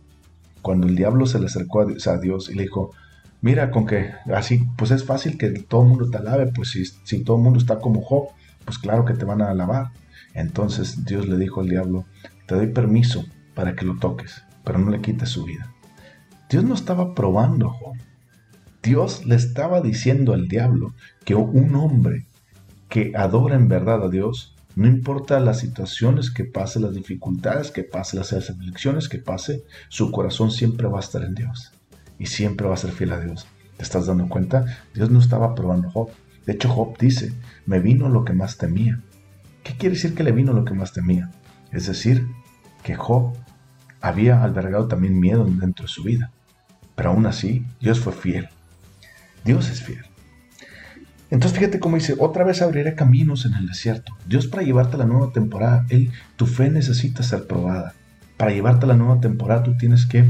Cuando 0.63 0.87
el 0.87 0.95
diablo 0.95 1.27
se 1.27 1.41
le 1.41 1.47
acercó 1.47 1.81
a 1.81 2.19
Dios 2.19 2.49
y 2.51 2.55
le 2.55 2.63
dijo, 2.63 2.93
mira, 3.41 3.71
con 3.71 3.87
que 3.87 4.11
así, 4.33 4.67
pues 4.77 4.91
es 4.91 5.05
fácil 5.05 5.39
que 5.39 5.51
todo 5.51 5.83
el 5.83 5.89
mundo 5.89 6.11
te 6.11 6.19
alabe, 6.19 6.47
pues 6.47 6.71
si, 6.71 6.85
si 6.85 7.25
todo 7.25 7.37
el 7.37 7.43
mundo 7.43 7.59
está 7.59 7.79
como 7.79 8.03
Job, 8.03 8.29
pues 8.65 8.79
claro 8.79 9.05
que 9.05 9.15
te 9.15 9.25
van 9.25 9.43
a 9.43 9.51
alabar. 9.51 9.91
Entonces 10.35 11.05
Dios 11.05 11.27
le 11.27 11.37
dijo 11.37 11.61
al 11.61 11.69
diablo, 11.69 12.05
te 12.47 12.55
doy 12.55 12.69
permiso 12.69 13.25
para 13.55 13.75
que 13.75 13.85
lo 13.85 13.97
toques, 13.99 14.43
pero 14.65 14.79
no 14.79 14.91
le 14.91 15.01
quites 15.01 15.31
su 15.31 15.45
vida. 15.45 15.73
Dios 16.49 16.65
no 16.65 16.75
estaba 16.75 17.15
probando 17.15 17.69
a 17.69 17.73
Job. 17.73 17.97
Dios 18.83 19.27
le 19.27 19.35
estaba 19.35 19.81
diciendo 19.81 20.33
al 20.33 20.49
diablo 20.49 20.95
que 21.25 21.35
un 21.35 21.75
hombre 21.75 22.27
que 22.89 23.13
adora 23.15 23.55
en 23.55 23.69
verdad 23.69 24.03
a 24.05 24.09
Dios 24.09 24.57
no 24.77 24.87
importa 24.87 25.41
las 25.41 25.59
situaciones 25.59 26.31
que 26.31 26.45
pase, 26.45 26.81
las 26.81 26.95
dificultades 26.95 27.71
que 27.71 27.83
pase, 27.83 28.17
las 28.17 28.33
aflicciones 28.33 29.09
que 29.09 29.19
pase, 29.19 29.65
su 29.89 30.11
corazón 30.13 30.51
siempre 30.51 30.87
va 30.89 30.99
a 30.99 31.03
estar 31.03 31.23
en 31.23 31.35
Dios 31.35 31.73
y 32.19 32.27
siempre 32.27 32.69
va 32.69 32.75
a 32.75 32.79
ser 32.79 32.93
fiel 32.93 33.13
a 33.13 33.21
Dios. 33.21 33.47
¿Te 33.77 33.83
estás 33.83 34.07
dando 34.07 34.29
cuenta? 34.29 34.85
Dios 34.95 35.11
no 35.11 35.19
estaba 35.19 35.55
probando 35.55 35.89
a 35.89 35.91
Job. 35.91 36.11
De 36.47 36.53
hecho, 36.53 36.69
Job 36.69 36.97
dice, 36.99 37.33
me 37.67 37.81
vino 37.81 38.09
lo 38.09 38.25
que 38.25 38.33
más 38.33 38.59
temía. 38.59 39.01
¿Qué 39.63 39.77
quiere 39.77 39.95
decir 39.95 40.15
que 40.15 40.23
le 40.23 40.33
vino 40.33 40.53
lo 40.53 40.65
que 40.65 40.75
más 40.75 40.93
temía? 40.93 41.31
Es 41.73 41.87
decir, 41.87 42.27
que 42.83 42.95
Job 42.95 43.35
había 44.01 44.43
albergado 44.43 44.89
también 44.89 45.19
miedo 45.19 45.45
dentro 45.45 45.85
de 45.85 45.93
su 45.93 46.03
vida. 46.03 46.31
Pero 46.95 47.11
aún 47.11 47.27
así, 47.27 47.65
Dios 47.81 48.01
fue 48.01 48.13
fiel. 48.13 48.49
Dios 49.45 49.71
es 49.71 49.83
fiel. 49.83 50.05
Entonces 51.31 51.59
fíjate 51.59 51.79
cómo 51.79 51.97
dice, 51.97 52.17
otra 52.19 52.45
vez 52.45 52.61
abriré 52.61 52.95
caminos 52.95 53.47
en 53.47 53.55
el 53.55 53.67
desierto. 53.67 54.17
Dios 54.27 54.49
para 54.49 54.65
llevarte 54.65 54.97
a 54.97 54.99
la 54.99 55.07
nueva 55.07 55.33
temporada, 55.33 55.87
él, 55.89 56.11
tu 56.37 56.47
fe 56.47 56.71
necesita 56.71 57.23
ser 57.23 57.47
probada. 57.47 57.95
Para 58.37 58.53
llevarte 58.53 58.85
a 58.87 58.89
la 58.89 58.97
nueva 58.97 59.21
temporada 59.21 59.63
tú 59.63 59.77
tienes 59.77 60.07
que 60.07 60.25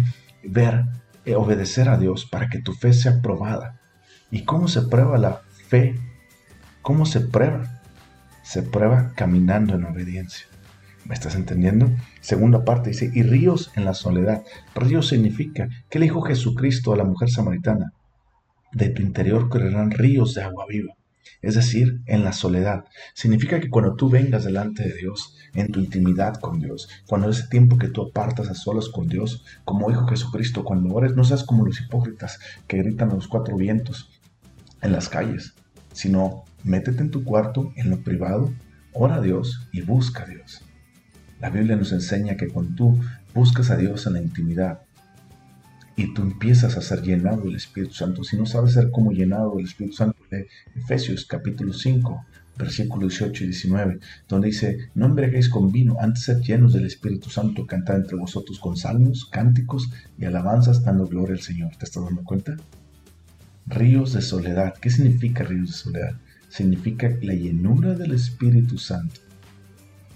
ver, 0.45 0.85
eh, 1.25 1.37
obedecer 1.37 1.89
a 1.89 1.97
Dios 1.97 2.27
para 2.27 2.49
que 2.49 2.61
tu 2.61 2.75
fe 2.75 2.93
sea 2.93 3.23
probada. 3.23 3.81
¿Y 4.31 4.45
cómo 4.45 4.69
se 4.69 4.83
prueba 4.83 5.17
la 5.17 5.41
fe? 5.69 5.95
¿Cómo 6.83 7.07
se 7.07 7.21
prueba? 7.21 7.81
Se 8.43 8.63
prueba 8.63 9.13
caminando 9.15 9.75
en 9.75 9.85
obediencia. 9.85 10.47
¿Me 11.05 11.15
estás 11.15 11.35
entendiendo? 11.35 11.91
Segunda 12.21 12.65
parte 12.65 12.91
dice, 12.91 13.11
y 13.15 13.23
ríos 13.23 13.73
en 13.75 13.85
la 13.85 13.95
soledad. 13.95 14.43
Ríos 14.75 15.09
significa, 15.09 15.69
¿qué 15.89 15.99
le 15.99 16.05
dijo 16.05 16.21
Jesucristo 16.21 16.93
a 16.93 16.97
la 16.97 17.05
mujer 17.05 17.31
samaritana? 17.31 17.93
De 18.73 18.89
tu 18.89 19.03
interior 19.03 19.49
correrán 19.49 19.91
ríos 19.91 20.35
de 20.35 20.43
agua 20.43 20.67
viva. 20.69 20.95
Es 21.43 21.55
decir, 21.55 22.03
en 22.07 22.23
la 22.23 22.33
soledad. 22.33 22.85
Significa 23.15 23.61
que 23.61 23.71
cuando 23.71 23.95
tú 23.95 24.11
vengas 24.11 24.45
delante 24.45 24.83
de 24.83 24.95
Dios, 24.95 25.37
en 25.55 25.73
tu 25.73 25.81
intimidad 25.81 26.35
con 26.35 26.61
Dios, 26.61 26.89
cuando 27.07 27.31
ese 27.31 27.49
tiempo 27.49 27.79
que 27.79 27.89
tú 27.89 28.03
apartas 28.03 28.49
a 28.49 28.55
solas 28.55 28.89
con 28.89 29.09
Dios, 29.09 29.45
como 29.65 29.89
dijo 29.89 30.07
Jesucristo, 30.07 30.65
cuando 30.65 30.95
ores, 30.95 31.17
no 31.17 31.25
seas 31.25 31.45
como 31.45 31.65
los 31.65 31.81
hipócritas 31.81 32.39
que 32.67 32.79
gritan 32.79 33.11
a 33.11 33.15
los 33.15 33.29
cuatro 33.29 33.57
vientos 33.57 34.11
en 34.83 34.93
las 34.93 35.09
calles, 35.09 35.55
sino 35.93 36.45
métete 36.63 37.03
en 37.03 37.11
tu 37.11 37.25
cuarto, 37.25 37.73
en 37.77 37.91
lo 37.91 38.03
privado, 38.03 38.53
ora 38.93 39.17
a 39.17 39.21
Dios 39.21 39.69
y 39.73 39.83
busca 39.83 40.25
a 40.25 40.27
Dios. 40.27 40.63
La 41.41 41.51
Biblia 41.51 41.77
nos 41.77 41.93
enseña 41.93 42.37
que 42.37 42.49
cuando 42.49 42.75
tú 42.75 43.01
buscas 43.35 43.71
a 43.71 43.77
Dios 43.77 44.07
en 44.07 44.13
la 44.13 44.23
intimidad 44.23 44.83
y 45.97 46.15
tú 46.15 46.23
empiezas 46.23 46.77
a 46.77 46.83
ser 46.83 47.03
llenado 47.03 47.43
del 47.43 47.57
Espíritu 47.57 47.95
Santo, 47.95 48.25
si 48.25 48.37
no 48.37 48.47
sabes 48.47 48.73
ser 48.73 48.91
como 48.91 49.13
llenado 49.13 49.57
del 49.57 49.67
Espíritu 49.67 49.97
Santo, 49.97 50.19
de 50.31 50.49
Efesios 50.77 51.27
capítulo 51.27 51.73
5, 51.73 52.25
versículos 52.61 53.19
18 53.19 53.45
y 53.45 53.47
19, 53.49 54.01
donde 54.29 54.49
dice, 54.49 54.91
no 54.95 55.07
embriaguéis 55.07 55.49
con 55.49 55.73
vino, 55.73 55.97
antes 56.01 56.25
ser 56.25 56.41
llenos 56.41 56.73
del 56.73 56.87
Espíritu 56.87 57.31
Santo, 57.31 57.67
cantad 57.67 57.97
entre 57.97 58.17
vosotros 58.17 58.59
con 58.59 58.77
salmos, 58.77 59.25
cánticos 59.25 59.91
y 60.19 60.25
alabanzas, 60.27 60.85
dando 60.85 61.07
gloria 61.07 61.35
al 61.35 61.41
Señor. 61.41 61.77
¿Te 61.77 61.87
estás 61.87 62.05
dando 62.05 62.23
cuenta? 62.23 62.57
Ríos 63.67 64.13
de 64.13 64.23
soledad. 64.23 64.75
¿Qué 64.81 64.91
significa 64.91 65.45
ríos 65.45 65.69
de 65.69 65.77
soledad? 65.77 66.13
Significa 66.49 67.11
la 67.23 67.35
llenura 67.35 67.95
del 67.95 68.13
Espíritu 68.13 68.79
Santo 68.79 69.21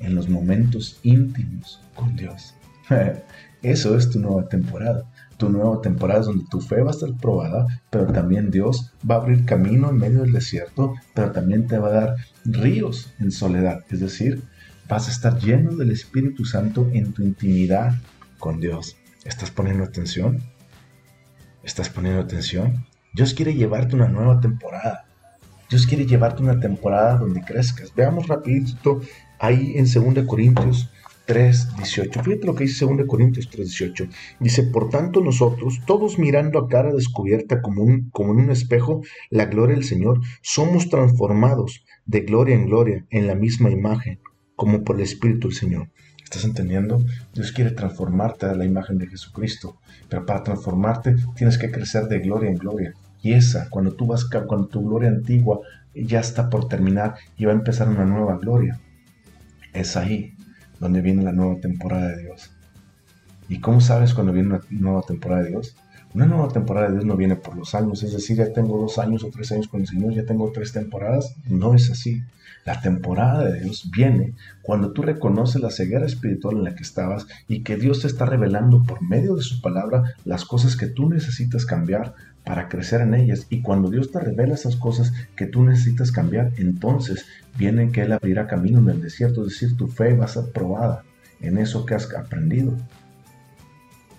en 0.00 0.14
los 0.14 0.28
momentos 0.28 0.98
íntimos 1.02 1.80
con 1.94 2.14
Dios. 2.16 2.54
Eso 3.62 3.96
es 3.96 4.10
tu 4.10 4.18
nueva 4.18 4.48
temporada. 4.48 5.04
Tu 5.36 5.48
nueva 5.48 5.80
temporada 5.80 6.20
es 6.20 6.26
donde 6.26 6.44
tu 6.50 6.60
fe 6.60 6.82
va 6.82 6.90
a 6.90 6.94
estar 6.94 7.12
probada, 7.14 7.66
pero 7.90 8.06
también 8.06 8.50
Dios 8.50 8.92
va 9.08 9.16
a 9.16 9.18
abrir 9.18 9.44
camino 9.44 9.90
en 9.90 9.96
medio 9.96 10.22
del 10.22 10.32
desierto, 10.32 10.94
pero 11.14 11.32
también 11.32 11.66
te 11.66 11.78
va 11.78 11.88
a 11.88 11.92
dar 11.92 12.16
ríos 12.44 13.12
en 13.18 13.32
soledad. 13.32 13.84
Es 13.90 14.00
decir, 14.00 14.42
vas 14.88 15.08
a 15.08 15.10
estar 15.10 15.38
lleno 15.38 15.74
del 15.76 15.90
Espíritu 15.90 16.44
Santo 16.44 16.88
en 16.92 17.12
tu 17.12 17.22
intimidad 17.22 17.94
con 18.38 18.60
Dios. 18.60 18.96
¿Estás 19.24 19.50
poniendo 19.50 19.84
atención? 19.84 20.42
¿Estás 21.62 21.88
poniendo 21.88 22.20
atención? 22.20 22.86
Dios 23.14 23.34
quiere 23.34 23.54
llevarte 23.54 23.96
una 23.96 24.08
nueva 24.08 24.40
temporada. 24.40 25.06
Dios 25.70 25.86
quiere 25.86 26.06
llevarte 26.06 26.42
una 26.42 26.60
temporada 26.60 27.16
donde 27.16 27.40
crezcas. 27.40 27.92
Veamos 27.94 28.28
rapidito 28.28 29.00
ahí 29.38 29.74
en 29.76 29.86
2 29.92 30.26
Corintios 30.26 30.90
3.18. 31.26 32.22
Fíjate 32.22 32.46
lo 32.46 32.54
que 32.54 32.64
dice 32.64 32.84
2 32.84 33.06
Corintios 33.06 33.50
3.18. 33.50 34.08
Dice, 34.40 34.62
por 34.64 34.90
tanto 34.90 35.20
nosotros, 35.20 35.80
todos 35.86 36.18
mirando 36.18 36.58
a 36.58 36.68
cara 36.68 36.92
descubierta 36.92 37.62
como, 37.62 37.82
un, 37.82 38.10
como 38.10 38.32
en 38.32 38.40
un 38.40 38.50
espejo 38.50 39.02
la 39.30 39.46
gloria 39.46 39.74
del 39.74 39.84
Señor, 39.84 40.20
somos 40.42 40.88
transformados 40.88 41.84
de 42.06 42.20
gloria 42.20 42.54
en 42.54 42.66
gloria 42.66 43.06
en 43.10 43.26
la 43.26 43.34
misma 43.34 43.70
imagen, 43.70 44.20
como 44.56 44.84
por 44.84 44.96
el 44.96 45.02
Espíritu 45.02 45.48
del 45.48 45.56
Señor. 45.56 45.88
¿Estás 46.22 46.44
entendiendo? 46.44 47.04
Dios 47.32 47.52
quiere 47.52 47.70
transformarte 47.70 48.46
a 48.46 48.54
la 48.54 48.64
imagen 48.64 48.98
de 48.98 49.06
Jesucristo, 49.06 49.78
pero 50.08 50.26
para 50.26 50.42
transformarte 50.42 51.16
tienes 51.36 51.58
que 51.58 51.70
crecer 51.70 52.04
de 52.04 52.18
gloria 52.20 52.50
en 52.50 52.56
gloria. 52.56 52.94
Y 53.22 53.32
esa, 53.32 53.68
cuando 53.70 53.92
tú 53.92 54.06
vas, 54.06 54.24
cuando 54.24 54.66
tu 54.66 54.82
gloria 54.82 55.08
antigua 55.08 55.60
ya 55.94 56.20
está 56.20 56.50
por 56.50 56.68
terminar 56.68 57.14
y 57.36 57.44
va 57.44 57.52
a 57.52 57.54
empezar 57.54 57.88
una 57.88 58.04
nueva 58.04 58.38
gloria, 58.38 58.80
es 59.72 59.96
ahí 59.96 60.34
donde 60.80 61.00
viene 61.00 61.22
la 61.22 61.32
nueva 61.32 61.60
temporada 61.60 62.08
de 62.08 62.22
Dios. 62.22 62.50
¿Y 63.48 63.60
cómo 63.60 63.80
sabes 63.80 64.14
cuando 64.14 64.32
viene 64.32 64.48
una 64.48 64.60
nueva 64.70 65.02
temporada 65.02 65.42
de 65.42 65.50
Dios? 65.50 65.76
Una 66.14 66.26
nueva 66.26 66.48
temporada 66.48 66.86
de 66.86 66.92
Dios 66.92 67.04
no 67.04 67.16
viene 67.16 67.36
por 67.36 67.56
los 67.56 67.74
años, 67.74 68.02
es 68.04 68.12
decir, 68.12 68.36
ya 68.36 68.52
tengo 68.52 68.78
dos 68.78 68.98
años 68.98 69.24
o 69.24 69.30
tres 69.30 69.50
años 69.50 69.66
con 69.66 69.80
el 69.80 69.88
Señor, 69.88 70.14
ya 70.14 70.24
tengo 70.24 70.50
tres 70.52 70.72
temporadas. 70.72 71.34
No 71.48 71.74
es 71.74 71.90
así. 71.90 72.22
La 72.64 72.80
temporada 72.80 73.44
de 73.44 73.60
Dios 73.60 73.90
viene 73.94 74.34
cuando 74.62 74.92
tú 74.92 75.02
reconoces 75.02 75.60
la 75.60 75.70
ceguera 75.70 76.06
espiritual 76.06 76.56
en 76.56 76.64
la 76.64 76.74
que 76.74 76.82
estabas 76.82 77.26
y 77.48 77.62
que 77.62 77.76
Dios 77.76 78.00
te 78.00 78.06
está 78.06 78.26
revelando 78.26 78.82
por 78.84 79.02
medio 79.02 79.34
de 79.34 79.42
su 79.42 79.60
palabra 79.60 80.14
las 80.24 80.44
cosas 80.44 80.76
que 80.76 80.86
tú 80.86 81.08
necesitas 81.08 81.66
cambiar 81.66 82.14
para 82.44 82.68
crecer 82.68 83.00
en 83.00 83.14
ellas. 83.14 83.46
Y 83.48 83.62
cuando 83.62 83.90
Dios 83.90 84.10
te 84.12 84.20
revela 84.20 84.54
esas 84.54 84.76
cosas 84.76 85.12
que 85.36 85.46
tú 85.46 85.64
necesitas 85.64 86.12
cambiar, 86.12 86.52
entonces 86.58 87.26
viene 87.56 87.90
que 87.90 88.02
Él 88.02 88.12
abrirá 88.12 88.46
camino 88.46 88.78
en 88.78 88.90
el 88.90 89.02
desierto, 89.02 89.42
es 89.42 89.52
decir, 89.52 89.76
tu 89.76 89.88
fe 89.88 90.14
va 90.14 90.26
a 90.26 90.28
ser 90.28 90.52
probada 90.52 91.04
en 91.40 91.58
eso 91.58 91.86
que 91.86 91.94
has 91.94 92.12
aprendido. 92.14 92.72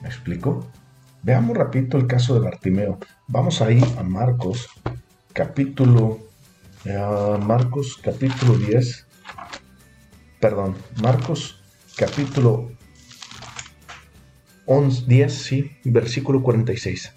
¿Me 0.01 0.07
explico? 0.07 0.67
Veamos 1.23 1.57
rapidito 1.57 1.97
el 1.97 2.07
caso 2.07 2.35
de 2.35 2.41
Bartimeo. 2.41 2.99
Vamos 3.27 3.61
ahí 3.61 3.81
a 3.97 4.03
Marcos, 4.03 4.69
capítulo, 5.33 6.19
eh, 6.83 7.37
Marcos, 7.41 7.97
capítulo 8.01 8.57
10. 8.57 9.07
Perdón, 10.39 10.75
Marcos, 11.01 11.63
capítulo 11.97 12.71
11, 14.67 15.05
10, 15.07 15.33
sí, 15.33 15.71
versículo 15.83 16.43
46. 16.43 17.11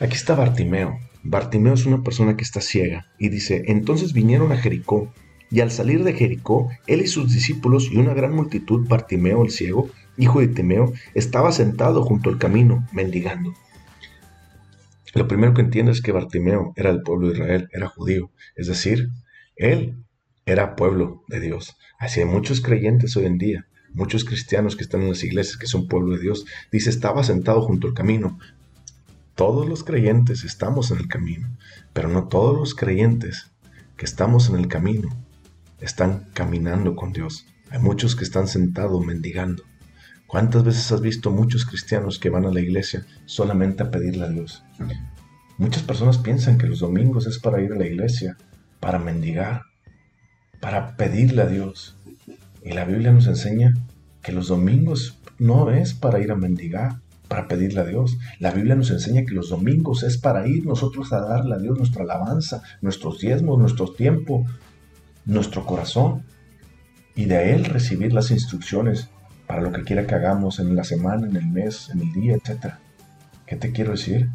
Aquí 0.00 0.14
está 0.14 0.34
Bartimeo. 0.36 0.98
Bartimeo 1.24 1.74
es 1.74 1.84
una 1.84 2.02
persona 2.02 2.36
que 2.36 2.44
está 2.44 2.60
ciega 2.60 3.06
y 3.18 3.30
dice, 3.30 3.64
entonces 3.66 4.12
vinieron 4.12 4.52
a 4.52 4.56
Jericó 4.56 5.12
y 5.50 5.60
al 5.60 5.70
salir 5.70 6.04
de 6.04 6.12
Jericó, 6.12 6.70
él 6.86 7.00
y 7.00 7.06
sus 7.06 7.32
discípulos 7.32 7.88
y 7.90 7.96
una 7.96 8.14
gran 8.14 8.32
multitud, 8.32 8.86
Bartimeo 8.86 9.42
el 9.42 9.50
ciego, 9.50 9.90
hijo 10.16 10.40
de 10.40 10.48
Timeo, 10.48 10.92
estaba 11.14 11.52
sentado 11.52 12.02
junto 12.02 12.30
al 12.30 12.38
camino, 12.38 12.86
mendigando. 12.92 13.54
Lo 15.14 15.26
primero 15.26 15.54
que 15.54 15.62
entiende 15.62 15.92
es 15.92 16.02
que 16.02 16.12
Bartimeo 16.12 16.74
era 16.76 16.92
del 16.92 17.02
pueblo 17.02 17.28
de 17.28 17.34
Israel, 17.34 17.68
era 17.72 17.88
judío, 17.88 18.30
es 18.56 18.66
decir, 18.66 19.08
él 19.56 20.04
era 20.44 20.76
pueblo 20.76 21.24
de 21.28 21.40
Dios. 21.40 21.76
Así 21.98 22.20
hay 22.20 22.26
muchos 22.26 22.60
creyentes 22.60 23.16
hoy 23.16 23.24
en 23.24 23.38
día, 23.38 23.66
muchos 23.94 24.24
cristianos 24.24 24.76
que 24.76 24.84
están 24.84 25.02
en 25.02 25.08
las 25.08 25.24
iglesias 25.24 25.56
que 25.56 25.66
son 25.66 25.88
pueblo 25.88 26.14
de 26.14 26.20
Dios. 26.20 26.44
Dice, 26.70 26.90
estaba 26.90 27.24
sentado 27.24 27.62
junto 27.62 27.88
al 27.88 27.94
camino, 27.94 28.38
todos 29.38 29.68
los 29.68 29.84
creyentes 29.84 30.42
estamos 30.42 30.90
en 30.90 30.98
el 30.98 31.06
camino, 31.06 31.48
pero 31.92 32.08
no 32.08 32.26
todos 32.26 32.58
los 32.58 32.74
creyentes 32.74 33.52
que 33.96 34.04
estamos 34.04 34.48
en 34.48 34.56
el 34.56 34.66
camino 34.66 35.10
están 35.80 36.26
caminando 36.34 36.96
con 36.96 37.12
Dios. 37.12 37.46
Hay 37.70 37.78
muchos 37.78 38.16
que 38.16 38.24
están 38.24 38.48
sentados 38.48 39.06
mendigando. 39.06 39.62
¿Cuántas 40.26 40.64
veces 40.64 40.90
has 40.90 41.00
visto 41.00 41.30
muchos 41.30 41.64
cristianos 41.66 42.18
que 42.18 42.30
van 42.30 42.46
a 42.46 42.50
la 42.50 42.58
iglesia 42.58 43.06
solamente 43.26 43.84
a 43.84 43.92
pedirle 43.92 44.24
a 44.24 44.28
Dios? 44.28 44.64
Muchas 45.56 45.84
personas 45.84 46.18
piensan 46.18 46.58
que 46.58 46.66
los 46.66 46.80
domingos 46.80 47.28
es 47.28 47.38
para 47.38 47.62
ir 47.62 47.72
a 47.72 47.76
la 47.76 47.86
iglesia, 47.86 48.36
para 48.80 48.98
mendigar, 48.98 49.62
para 50.58 50.96
pedirle 50.96 51.42
a 51.42 51.46
Dios. 51.46 51.96
Y 52.64 52.72
la 52.72 52.84
Biblia 52.84 53.12
nos 53.12 53.28
enseña 53.28 53.72
que 54.20 54.32
los 54.32 54.48
domingos 54.48 55.16
no 55.38 55.70
es 55.70 55.94
para 55.94 56.18
ir 56.18 56.32
a 56.32 56.36
mendigar, 56.36 57.02
para 57.28 57.46
pedirle 57.46 57.80
a 57.80 57.84
Dios. 57.84 58.18
La 58.38 58.50
Biblia 58.50 58.74
nos 58.74 58.90
enseña 58.90 59.24
que 59.24 59.34
los 59.34 59.50
domingos 59.50 60.02
es 60.02 60.18
para 60.18 60.46
ir 60.48 60.66
nosotros 60.66 61.12
a 61.12 61.20
darle 61.20 61.54
a 61.54 61.58
Dios 61.58 61.76
nuestra 61.76 62.02
alabanza, 62.02 62.62
nuestros 62.80 63.20
diezmos, 63.20 63.58
nuestro 63.58 63.92
tiempo, 63.92 64.46
nuestro 65.24 65.64
corazón 65.66 66.24
y 67.14 67.26
de 67.26 67.54
Él 67.54 67.64
recibir 67.66 68.12
las 68.12 68.30
instrucciones 68.30 69.10
para 69.46 69.60
lo 69.60 69.72
que 69.72 69.82
quiera 69.82 70.06
que 70.06 70.14
hagamos 70.14 70.58
en 70.58 70.74
la 70.74 70.84
semana, 70.84 71.26
en 71.26 71.36
el 71.36 71.46
mes, 71.46 71.90
en 71.90 72.00
el 72.00 72.12
día, 72.12 72.36
etc. 72.36 72.74
¿Qué 73.46 73.56
te 73.56 73.72
quiero 73.72 73.92
decir? 73.92 74.28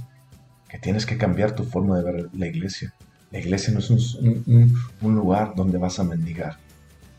Que 0.70 0.78
tienes 0.80 1.06
que 1.06 1.18
cambiar 1.18 1.54
tu 1.54 1.64
forma 1.64 1.98
de 1.98 2.04
ver 2.04 2.30
la 2.34 2.48
iglesia. 2.48 2.94
La 3.32 3.40
iglesia 3.40 3.74
no 3.74 3.80
es 3.80 3.90
un, 3.90 4.74
un 5.02 5.16
lugar 5.16 5.54
donde 5.56 5.78
vas 5.78 6.00
a 6.00 6.04
mendigar. 6.04 6.58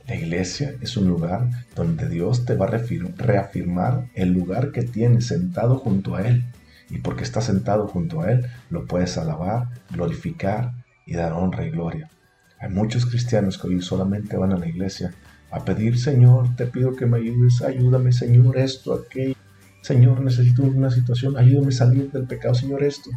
La 0.07 0.17
iglesia 0.17 0.75
es 0.83 0.99
un 0.99 1.09
lugar 1.09 1.49
donde 1.75 2.09
Dios 2.09 2.45
te 2.45 2.55
va 2.55 2.67
a 2.67 2.71
reafirmar 3.17 4.11
el 4.15 4.33
lugar 4.33 4.71
que 4.71 4.83
tienes 4.83 5.29
sentado 5.29 5.79
junto 5.79 6.15
a 6.15 6.23
Él. 6.23 6.45
Y 6.91 6.99
porque 6.99 7.25
estás 7.25 7.45
sentado 7.45 7.89
junto 7.89 8.21
a 8.21 8.31
Él, 8.31 8.47
lo 8.69 8.87
puedes 8.87 9.17
alabar, 9.17 9.69
glorificar 9.91 10.73
y 11.07 11.15
dar 11.15 11.33
honra 11.33 11.65
y 11.65 11.71
gloria. 11.71 12.11
Hay 12.59 12.69
muchos 12.69 13.07
cristianos 13.07 13.57
que 13.57 13.69
hoy 13.69 13.81
solamente 13.81 14.37
van 14.37 14.53
a 14.53 14.59
la 14.59 14.69
iglesia 14.69 15.15
a 15.51 15.65
pedir, 15.65 15.99
Señor, 15.99 16.55
te 16.57 16.67
pido 16.67 16.95
que 16.95 17.07
me 17.07 17.17
ayudes, 17.17 17.63
ayúdame, 17.63 18.13
Señor, 18.13 18.59
esto, 18.59 18.93
aquello. 18.93 19.37
Señor, 19.83 20.21
necesito 20.21 20.65
una 20.65 20.91
situación, 20.91 21.39
ayúdame 21.39 21.69
a 21.69 21.73
salir 21.73 22.11
del 22.11 22.27
pecado, 22.27 22.55
Señor, 22.55 22.83
esto. 22.83 23.11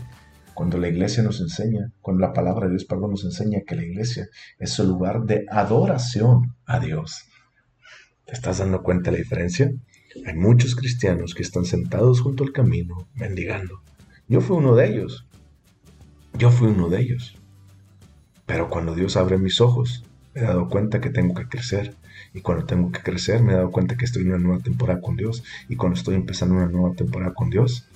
Cuando 0.57 0.79
la 0.79 0.87
iglesia 0.87 1.21
nos 1.21 1.39
enseña, 1.39 1.91
cuando 2.01 2.25
la 2.25 2.33
palabra 2.33 2.65
de 2.65 2.71
Dios, 2.71 2.85
perdón, 2.85 3.11
nos 3.11 3.23
enseña 3.23 3.61
que 3.61 3.75
la 3.75 3.85
iglesia 3.85 4.27
es 4.57 4.79
el 4.79 4.87
lugar 4.87 5.21
de 5.21 5.45
adoración 5.51 6.55
a 6.65 6.79
Dios. 6.79 7.25
¿Te 8.25 8.33
estás 8.33 8.57
dando 8.57 8.81
cuenta 8.81 9.11
de 9.11 9.17
la 9.17 9.21
diferencia? 9.21 9.71
Hay 10.25 10.33
muchos 10.33 10.75
cristianos 10.75 11.35
que 11.35 11.43
están 11.43 11.65
sentados 11.65 12.21
junto 12.21 12.43
al 12.43 12.53
camino 12.53 13.07
mendigando. 13.13 13.83
Yo 14.27 14.41
fui 14.41 14.57
uno 14.57 14.75
de 14.75 14.87
ellos. 14.87 15.27
Yo 16.39 16.49
fui 16.49 16.69
uno 16.69 16.89
de 16.89 17.01
ellos. 17.01 17.35
Pero 18.47 18.71
cuando 18.71 18.95
Dios 18.95 19.15
abre 19.15 19.37
mis 19.37 19.61
ojos, 19.61 20.05
me 20.33 20.41
he 20.41 20.43
dado 20.43 20.69
cuenta 20.69 20.99
que 20.99 21.11
tengo 21.11 21.35
que 21.35 21.47
crecer. 21.47 21.93
Y 22.33 22.41
cuando 22.41 22.65
tengo 22.65 22.91
que 22.91 23.01
crecer, 23.01 23.43
me 23.43 23.53
he 23.53 23.57
dado 23.57 23.69
cuenta 23.69 23.95
que 23.95 24.05
estoy 24.05 24.23
en 24.23 24.29
una 24.29 24.39
nueva 24.39 24.63
temporada 24.63 25.01
con 25.01 25.17
Dios. 25.17 25.43
Y 25.69 25.75
cuando 25.75 25.99
estoy 25.99 26.15
empezando 26.15 26.55
una 26.55 26.65
nueva 26.65 26.95
temporada 26.95 27.35
con 27.35 27.51
Dios, 27.51 27.87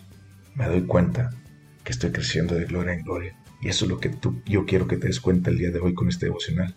me 0.53 0.68
doy 0.68 0.84
cuenta 0.84 1.32
que 1.83 1.91
estoy 1.91 2.11
creciendo 2.11 2.55
de 2.55 2.65
gloria 2.65 2.93
en 2.93 3.03
gloria. 3.03 3.35
Y 3.61 3.69
eso 3.69 3.85
es 3.85 3.91
lo 3.91 4.00
que 4.00 4.09
tú, 4.09 4.41
yo 4.45 4.65
quiero 4.65 4.88
que 4.88 4.97
te 4.97 5.07
des 5.07 5.19
cuenta 5.19 5.50
el 5.50 5.57
día 5.57 5.71
de 5.71 5.79
hoy 5.79 5.93
con 5.93 6.07
este 6.07 6.25
devocional. 6.25 6.75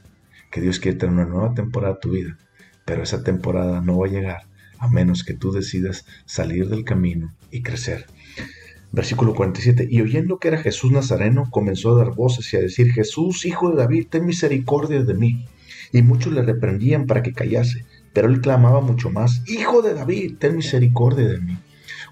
Que 0.51 0.61
Dios 0.61 0.79
quiere 0.79 0.99
tener 0.99 1.15
una 1.15 1.25
nueva 1.25 1.55
temporada 1.55 1.95
en 1.95 2.01
tu 2.01 2.11
vida. 2.11 2.39
Pero 2.85 3.03
esa 3.03 3.23
temporada 3.23 3.81
no 3.81 3.99
va 3.99 4.07
a 4.07 4.11
llegar 4.11 4.43
a 4.79 4.89
menos 4.89 5.25
que 5.25 5.35
tú 5.35 5.51
decidas 5.51 6.05
salir 6.27 6.69
del 6.69 6.85
camino 6.85 7.35
y 7.51 7.63
crecer. 7.63 8.07
Versículo 8.93 9.35
47. 9.35 9.89
Y 9.91 10.01
oyendo 10.03 10.39
que 10.39 10.49
era 10.49 10.59
Jesús 10.59 10.93
Nazareno, 10.93 11.49
comenzó 11.51 11.95
a 11.95 12.05
dar 12.05 12.15
voces 12.15 12.53
y 12.53 12.57
a 12.57 12.61
decir, 12.61 12.93
Jesús, 12.93 13.45
hijo 13.47 13.71
de 13.71 13.77
David, 13.77 14.07
ten 14.11 14.27
misericordia 14.27 15.03
de 15.03 15.15
mí. 15.15 15.47
Y 15.93 16.03
muchos 16.03 16.33
le 16.33 16.43
reprendían 16.43 17.07
para 17.07 17.23
que 17.23 17.33
callase, 17.33 17.85
pero 18.13 18.29
él 18.29 18.41
clamaba 18.41 18.81
mucho 18.81 19.11
más, 19.11 19.43
Hijo 19.47 19.83
de 19.83 19.95
David, 19.95 20.37
ten 20.39 20.57
misericordia 20.57 21.27
de 21.27 21.41
mí. 21.41 21.57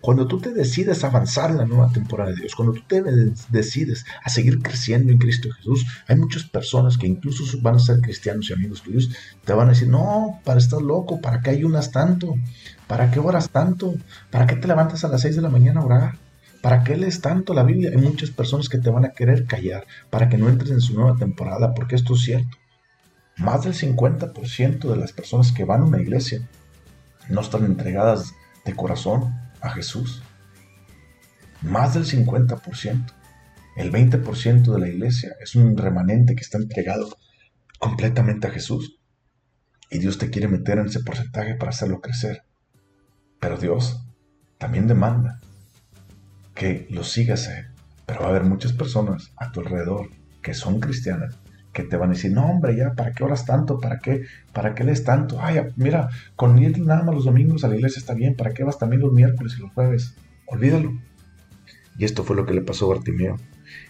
Cuando 0.03 0.27
tú 0.27 0.41
te 0.41 0.53
decides 0.53 1.05
avanzar 1.05 1.53
en 1.53 1.59
la 1.59 1.65
nueva 1.65 1.93
temporada 1.93 2.31
de 2.31 2.37
Dios, 2.37 2.57
cuando 2.57 2.75
tú 2.75 2.83
te 2.89 3.05
decides 3.51 4.05
a 4.25 4.31
seguir 4.31 4.61
creciendo 4.61 5.13
en 5.13 5.19
Cristo 5.19 5.49
Jesús, 5.53 5.87
hay 6.09 6.17
muchas 6.17 6.43
personas 6.43 6.99
que 6.99 7.07
incluso 7.07 7.45
van 7.61 7.77
a 7.77 7.79
ser 7.79 8.01
cristianos 8.01 8.51
y 8.51 8.53
amigos 8.53 8.83
tuyos, 8.83 9.11
te 9.45 9.53
van 9.53 9.69
a 9.69 9.71
decir, 9.71 9.87
no, 9.87 10.41
para 10.43 10.59
estar 10.59 10.83
loco, 10.83 11.21
¿para 11.21 11.41
qué 11.41 11.51
ayunas 11.51 11.93
tanto? 11.93 12.35
¿Para 12.89 13.13
qué 13.13 13.21
oras 13.21 13.51
tanto? 13.51 13.95
¿Para 14.33 14.49
qué 14.49 14.57
te 14.57 14.67
levantas 14.67 15.05
a 15.05 15.09
las 15.09 15.21
6 15.21 15.37
de 15.37 15.43
la 15.43 15.51
mañana 15.51 15.81
a 15.81 15.85
orar? 15.85 16.19
¿Para 16.63 16.83
qué 16.83 16.97
lees 16.97 17.21
tanto 17.21 17.55
la 17.55 17.63
Biblia? 17.63 17.91
Hay 17.91 17.99
muchas 17.99 18.31
personas 18.31 18.69
que 18.69 18.79
te 18.79 18.91
van 18.91 19.05
a 19.05 19.13
querer 19.13 19.47
callar 19.47 19.87
para 20.11 20.29
que 20.29 20.37
no 20.37 20.49
entres 20.49 20.73
en 20.73 20.81
su 20.81 20.95
nueva 20.95 21.17
temporada, 21.17 21.75
porque 21.75 21.95
esto 21.95 22.15
es 22.15 22.23
cierto. 22.23 22.57
Más 23.37 23.63
del 23.63 23.75
50% 23.75 24.81
de 24.81 24.97
las 24.97 25.13
personas 25.13 25.53
que 25.53 25.65
van 25.65 25.83
a 25.83 25.85
una 25.85 26.01
iglesia 26.01 26.41
no 27.29 27.41
están 27.41 27.65
entregadas 27.65 28.35
de 28.65 28.75
corazón 28.75 29.33
a 29.63 29.71
Jesús. 29.71 30.23
Más 31.63 31.95
del 31.95 32.05
50%. 32.05 33.07
El 33.77 33.91
20% 33.91 34.75
de 34.75 34.81
la 34.81 34.89
iglesia 34.89 35.35
es 35.41 35.55
un 35.55 35.77
remanente 35.77 36.35
que 36.35 36.43
está 36.43 36.59
entregado 36.59 37.17
completamente 37.79 38.49
a 38.49 38.51
Jesús. 38.51 38.99
Y 39.91 39.99
Dios 39.99 40.19
te 40.19 40.31
quiere 40.31 40.49
meter 40.49 40.79
en 40.79 40.87
ese 40.87 41.01
porcentaje 41.01 41.55
para 41.55 41.71
hacerlo 41.71 42.01
crecer. 42.01 42.45
Pero 43.41 43.57
Dios 43.57 44.05
también 44.59 44.87
demanda 44.89 45.41
que 46.55 46.87
lo 46.91 47.05
sigas 47.05 47.49
a 47.49 47.59
Él. 47.59 47.67
Pero 48.07 48.21
va 48.21 48.27
a 48.27 48.31
haber 48.31 48.45
muchas 48.45 48.73
personas 48.73 49.33
a 49.37 49.53
tu 49.53 49.61
alrededor 49.61 50.11
que 50.43 50.55
son 50.55 50.81
cristianas 50.81 51.39
que 51.73 51.83
te 51.83 51.97
van 51.97 52.11
a 52.11 52.13
decir, 52.13 52.33
no 52.33 52.45
hombre, 52.47 52.77
ya, 52.77 52.93
¿para 52.95 53.13
qué 53.13 53.25
oras 53.25 53.47
tanto? 53.47 53.81
¿Para 53.81 53.99
qué, 53.99 54.23
para 54.53 54.75
qué 54.75 54.85
lees 54.85 55.05
tanto? 55.05 55.39
Ay, 55.41 55.61
mira, 55.77 56.09
con 56.37 56.59
ir 56.59 56.79
nada 56.79 57.03
más 57.03 57.15
los 57.15 57.25
domingos 57.25 57.65
a 57.65 57.69
la 57.69 57.77
iglesia 57.77 58.01
está 58.01 58.15
bien, 58.15 58.37
¿para 58.37 58.53
qué 58.53 58.65
vas 58.65 58.79
también 58.79 59.01
los 59.01 59.13
miércoles 59.13 59.55
y 59.59 59.63
los 59.63 59.73
jueves? 59.73 60.15
Olvídalo. 60.47 60.93
Y 61.99 62.05
esto 62.05 62.25
fue 62.25 62.37
lo 62.37 62.47
que 62.47 62.55
le 62.55 62.63
pasó 62.63 62.87
a 62.87 62.95
Bartimeo. 62.95 63.37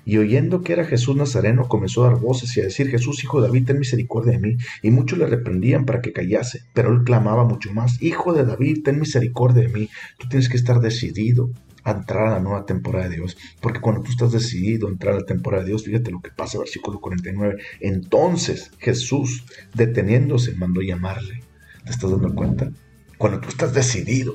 Y 0.04 0.18
oyendo 0.18 0.62
que 0.62 0.72
era 0.72 0.84
Jesús 0.84 1.16
Nazareno, 1.16 1.68
comenzó 1.68 2.04
a 2.04 2.10
dar 2.10 2.20
voces 2.20 2.56
y 2.56 2.60
a 2.60 2.64
decir, 2.64 2.88
Jesús, 2.88 3.22
hijo 3.22 3.40
de 3.40 3.48
David, 3.48 3.66
ten 3.66 3.78
misericordia 3.78 4.32
de 4.32 4.38
mí. 4.38 4.56
Y 4.82 4.90
muchos 4.90 5.18
le 5.18 5.26
reprendían 5.26 5.84
para 5.84 6.00
que 6.00 6.12
callase, 6.12 6.62
pero 6.72 6.92
él 6.92 7.04
clamaba 7.04 7.44
mucho 7.44 7.72
más, 7.72 8.00
Hijo 8.02 8.32
de 8.32 8.44
David, 8.44 8.82
ten 8.84 8.98
misericordia 8.98 9.62
de 9.62 9.68
mí. 9.68 9.88
Tú 10.18 10.28
tienes 10.28 10.48
que 10.48 10.56
estar 10.56 10.80
decidido 10.80 11.50
a 11.84 11.92
entrar 11.92 12.28
a 12.28 12.30
la 12.32 12.40
nueva 12.40 12.66
temporada 12.66 13.08
de 13.08 13.16
Dios. 13.16 13.36
Porque 13.60 13.80
cuando 13.80 14.02
tú 14.02 14.10
estás 14.10 14.32
decidido 14.32 14.86
a 14.88 14.90
entrar 14.90 15.14
a 15.14 15.20
la 15.20 15.26
temporada 15.26 15.62
de 15.62 15.70
Dios, 15.70 15.84
fíjate 15.84 16.10
lo 16.10 16.20
que 16.20 16.30
pasa, 16.30 16.58
versículo 16.58 17.00
49. 17.00 17.60
Entonces 17.80 18.70
Jesús, 18.78 19.44
deteniéndose, 19.74 20.54
mandó 20.54 20.80
llamarle. 20.80 21.42
¿Te 21.84 21.90
estás 21.90 22.10
dando 22.10 22.34
cuenta? 22.34 22.70
Cuando 23.18 23.40
tú 23.40 23.48
estás 23.48 23.74
decidido, 23.74 24.34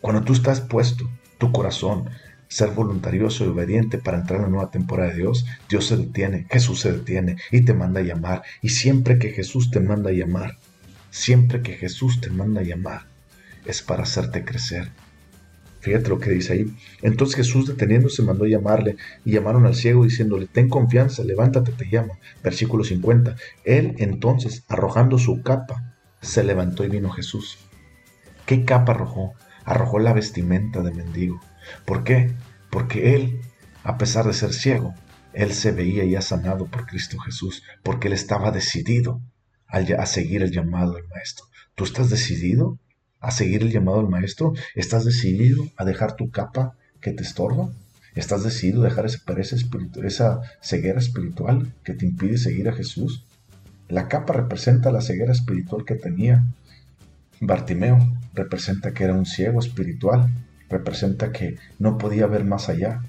cuando 0.00 0.22
tú 0.22 0.32
estás 0.32 0.60
puesto, 0.60 1.08
tu 1.38 1.52
corazón, 1.52 2.08
ser 2.48 2.70
voluntarioso 2.70 3.44
y 3.44 3.48
obediente 3.48 3.98
para 3.98 4.18
entrar 4.18 4.40
a 4.40 4.42
la 4.44 4.48
nueva 4.48 4.70
temporada 4.70 5.10
de 5.10 5.16
Dios, 5.16 5.46
Dios 5.68 5.86
se 5.86 5.96
detiene, 5.96 6.46
Jesús 6.50 6.80
se 6.80 6.92
detiene 6.92 7.36
y 7.50 7.62
te 7.62 7.74
manda 7.74 8.00
a 8.00 8.04
llamar. 8.04 8.42
Y 8.62 8.70
siempre 8.70 9.18
que 9.18 9.30
Jesús 9.30 9.70
te 9.70 9.80
manda 9.80 10.10
a 10.10 10.14
llamar, 10.14 10.58
siempre 11.10 11.62
que 11.62 11.74
Jesús 11.74 12.20
te 12.20 12.30
manda 12.30 12.60
a 12.60 12.64
llamar, 12.64 13.06
es 13.64 13.82
para 13.82 14.04
hacerte 14.04 14.44
crecer, 14.44 14.90
Fíjate 15.86 16.08
lo 16.08 16.18
que 16.18 16.30
dice 16.30 16.52
ahí. 16.52 16.76
Entonces 17.00 17.36
Jesús 17.36 17.68
deteniéndose 17.68 18.20
mandó 18.20 18.44
llamarle 18.44 18.96
y 19.24 19.30
llamaron 19.30 19.66
al 19.66 19.76
ciego 19.76 20.02
diciéndole, 20.02 20.48
ten 20.48 20.68
confianza, 20.68 21.22
levántate, 21.22 21.70
te 21.70 21.84
llamo. 21.84 22.18
Versículo 22.42 22.82
50. 22.82 23.36
Él 23.62 23.94
entonces, 23.98 24.64
arrojando 24.66 25.16
su 25.16 25.42
capa, 25.42 25.94
se 26.20 26.42
levantó 26.42 26.82
y 26.82 26.88
vino 26.88 27.10
Jesús. 27.10 27.58
¿Qué 28.46 28.64
capa 28.64 28.94
arrojó? 28.94 29.34
Arrojó 29.64 30.00
la 30.00 30.12
vestimenta 30.12 30.82
de 30.82 30.92
mendigo. 30.92 31.40
¿Por 31.84 32.02
qué? 32.02 32.34
Porque 32.68 33.14
él, 33.14 33.40
a 33.84 33.96
pesar 33.96 34.26
de 34.26 34.32
ser 34.32 34.54
ciego, 34.54 34.92
él 35.34 35.52
se 35.52 35.70
veía 35.70 36.04
ya 36.04 36.20
sanado 36.20 36.66
por 36.66 36.86
Cristo 36.86 37.16
Jesús, 37.20 37.62
porque 37.84 38.08
él 38.08 38.14
estaba 38.14 38.50
decidido 38.50 39.22
a 39.68 40.06
seguir 40.06 40.42
el 40.42 40.50
llamado 40.50 40.94
del 40.94 41.06
Maestro. 41.06 41.46
¿Tú 41.76 41.84
estás 41.84 42.10
decidido 42.10 42.76
a 43.26 43.32
seguir 43.32 43.62
el 43.62 43.72
llamado 43.72 43.98
del 43.98 44.08
maestro? 44.08 44.52
¿Estás 44.76 45.04
decidido 45.04 45.66
a 45.76 45.84
dejar 45.84 46.14
tu 46.14 46.30
capa 46.30 46.76
que 47.00 47.10
te 47.10 47.24
estorba? 47.24 47.70
¿Estás 48.14 48.44
decidido 48.44 48.82
a 48.82 48.84
dejar 48.84 49.04
esa 49.04 49.56
espiritual, 49.56 50.06
esa 50.06 50.40
ceguera 50.60 51.00
espiritual 51.00 51.74
que 51.82 51.94
te 51.94 52.06
impide 52.06 52.38
seguir 52.38 52.68
a 52.68 52.72
Jesús? 52.72 53.24
La 53.88 54.06
capa 54.06 54.32
representa 54.32 54.92
la 54.92 55.00
ceguera 55.00 55.32
espiritual 55.32 55.84
que 55.84 55.96
tenía 55.96 56.44
Bartimeo, 57.40 57.98
representa 58.32 58.94
que 58.94 59.02
era 59.02 59.14
un 59.14 59.26
ciego 59.26 59.58
espiritual, 59.58 60.30
representa 60.68 61.32
que 61.32 61.56
no 61.80 61.98
podía 61.98 62.28
ver 62.28 62.44
más 62.44 62.68
allá. 62.68 63.02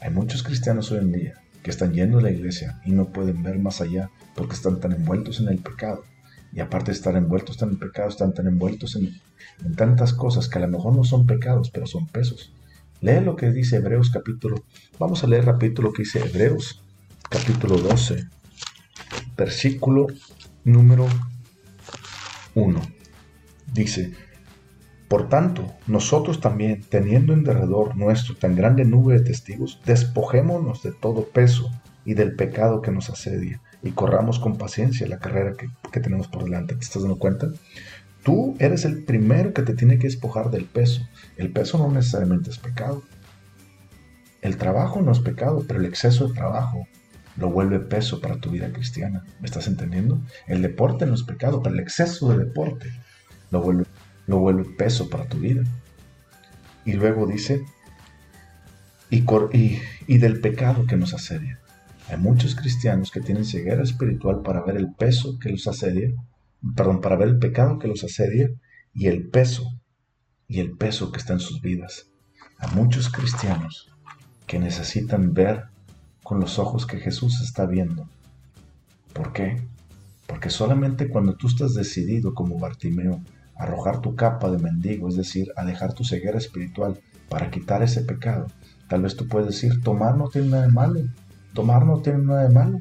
Hay 0.00 0.10
muchos 0.10 0.42
cristianos 0.42 0.90
hoy 0.90 0.98
en 0.98 1.12
día 1.12 1.34
que 1.62 1.70
están 1.70 1.92
yendo 1.92 2.18
a 2.18 2.22
la 2.22 2.32
iglesia 2.32 2.80
y 2.84 2.90
no 2.90 3.10
pueden 3.12 3.44
ver 3.44 3.60
más 3.60 3.80
allá 3.80 4.10
porque 4.34 4.54
están 4.54 4.80
tan 4.80 4.90
envueltos 4.90 5.38
en 5.38 5.46
el 5.46 5.58
pecado 5.58 6.02
y 6.52 6.60
aparte 6.60 6.90
de 6.90 6.96
estar 6.96 7.16
envueltos 7.16 7.60
en 7.62 7.70
el 7.70 7.78
pecado, 7.78 8.08
están 8.08 8.34
tan 8.34 8.46
envueltos 8.46 8.96
en, 8.96 9.20
tantas 9.74 10.12
cosas 10.12 10.48
que 10.48 10.58
a 10.58 10.62
lo 10.62 10.68
mejor 10.68 10.94
no 10.94 11.04
son 11.04 11.26
pecados, 11.26 11.70
pero 11.70 11.86
son 11.86 12.06
pesos. 12.08 12.52
Lee 13.00 13.20
lo 13.20 13.36
que 13.36 13.50
dice 13.50 13.76
Hebreos 13.76 14.10
capítulo. 14.10 14.62
Vamos 14.98 15.24
a 15.24 15.26
leer 15.26 15.46
rapidito 15.46 15.82
lo 15.82 15.92
que 15.92 16.02
dice 16.02 16.20
Hebreos 16.20 16.82
capítulo 17.30 17.78
12, 17.78 18.26
versículo 19.36 20.08
número 20.64 21.06
1. 22.54 22.80
Dice, 23.72 24.12
por 25.08 25.28
tanto, 25.28 25.72
nosotros 25.86 26.40
también, 26.40 26.82
teniendo 26.82 27.32
en 27.32 27.44
derredor 27.44 27.96
nuestro 27.96 28.36
tan 28.36 28.54
grande 28.54 28.84
nube 28.84 29.14
de 29.14 29.24
testigos, 29.24 29.80
despojémonos 29.86 30.82
de 30.82 30.92
todo 30.92 31.24
peso 31.24 31.70
y 32.04 32.14
del 32.14 32.36
pecado 32.36 32.82
que 32.82 32.90
nos 32.90 33.08
asedia 33.08 33.60
y 33.82 33.90
corramos 33.90 34.38
con 34.38 34.56
paciencia 34.56 35.08
la 35.08 35.18
carrera 35.18 35.54
que, 35.56 36.00
tenemos 36.00 36.28
por 36.28 36.44
delante. 36.44 36.74
¿Te 36.74 36.84
estás 36.84 37.02
dando 37.02 37.18
cuenta? 37.18 37.48
Tú 38.22 38.56
eres 38.60 38.84
el 38.84 39.02
primero 39.02 39.52
que 39.52 39.62
te 39.62 39.74
tiene 39.74 39.98
que 39.98 40.06
despojar 40.06 40.50
del 40.50 40.64
peso. 40.64 41.02
El 41.36 41.50
peso 41.52 41.78
no 41.78 41.90
necesariamente 41.90 42.50
es 42.50 42.58
pecado. 42.58 43.02
El 44.40 44.56
trabajo 44.56 45.02
no 45.02 45.10
es 45.10 45.20
pecado, 45.20 45.64
pero 45.66 45.80
el 45.80 45.86
exceso 45.86 46.28
de 46.28 46.34
trabajo 46.34 46.86
lo 47.36 47.50
vuelve 47.50 47.80
peso 47.80 48.20
para 48.20 48.36
tu 48.36 48.50
vida 48.50 48.72
cristiana. 48.72 49.24
¿Me 49.40 49.46
estás 49.46 49.66
entendiendo? 49.66 50.20
El 50.46 50.62
deporte 50.62 51.06
no 51.06 51.14
es 51.14 51.22
pecado, 51.22 51.62
pero 51.62 51.74
el 51.74 51.80
exceso 51.80 52.30
de 52.30 52.44
deporte 52.44 52.90
lo 53.50 53.60
vuelve, 53.60 53.84
lo 54.26 54.38
vuelve 54.38 54.64
peso 54.64 55.10
para 55.10 55.24
tu 55.24 55.38
vida. 55.38 55.62
Y 56.84 56.92
luego 56.94 57.26
dice, 57.26 57.62
y, 59.10 59.24
y, 59.52 59.82
y 60.06 60.18
del 60.18 60.40
pecado 60.40 60.86
que 60.86 60.96
nos 60.96 61.14
asedia. 61.14 61.58
Hay 62.08 62.18
muchos 62.18 62.54
cristianos 62.54 63.10
que 63.10 63.20
tienen 63.20 63.44
ceguera 63.44 63.82
espiritual 63.82 64.42
para 64.42 64.62
ver 64.62 64.76
el 64.76 64.92
peso 64.92 65.38
que 65.38 65.50
los 65.50 65.66
asedia, 65.66 66.10
perdón, 66.76 67.00
para 67.00 67.16
ver 67.16 67.28
el 67.28 67.38
pecado 67.38 67.78
que 67.78 67.88
los 67.88 68.04
asedia 68.04 68.50
y 68.92 69.06
el 69.06 69.28
peso, 69.28 69.64
y 70.46 70.60
el 70.60 70.76
peso 70.76 71.10
que 71.12 71.18
está 71.18 71.32
en 71.32 71.40
sus 71.40 71.60
vidas. 71.60 72.08
Hay 72.58 72.74
muchos 72.74 73.08
cristianos 73.08 73.90
que 74.46 74.58
necesitan 74.58 75.32
ver 75.32 75.64
con 76.22 76.40
los 76.40 76.58
ojos 76.58 76.86
que 76.86 76.98
Jesús 76.98 77.40
está 77.40 77.66
viendo. 77.66 78.08
¿Por 79.12 79.32
qué? 79.32 79.62
Porque 80.26 80.50
solamente 80.50 81.08
cuando 81.08 81.34
tú 81.34 81.46
estás 81.46 81.74
decidido 81.74 82.34
como 82.34 82.58
Bartimeo 82.58 83.20
a 83.56 83.64
arrojar 83.64 84.00
tu 84.00 84.14
capa 84.14 84.50
de 84.50 84.58
mendigo, 84.58 85.08
es 85.08 85.16
decir, 85.16 85.48
a 85.56 85.64
dejar 85.64 85.94
tu 85.94 86.04
ceguera 86.04 86.38
espiritual 86.38 87.00
para 87.28 87.50
quitar 87.50 87.82
ese 87.82 88.02
pecado, 88.02 88.46
Tal 88.92 89.00
vez 89.00 89.16
tú 89.16 89.26
puedes 89.26 89.48
decir, 89.48 89.80
tomar 89.82 90.18
no 90.18 90.28
tiene 90.28 90.48
nada 90.48 90.66
de 90.66 90.68
malo. 90.70 91.00
Tomar 91.54 91.84
no 91.84 92.00
tiene 92.00 92.20
nada 92.20 92.48
de 92.48 92.54
malo. 92.54 92.80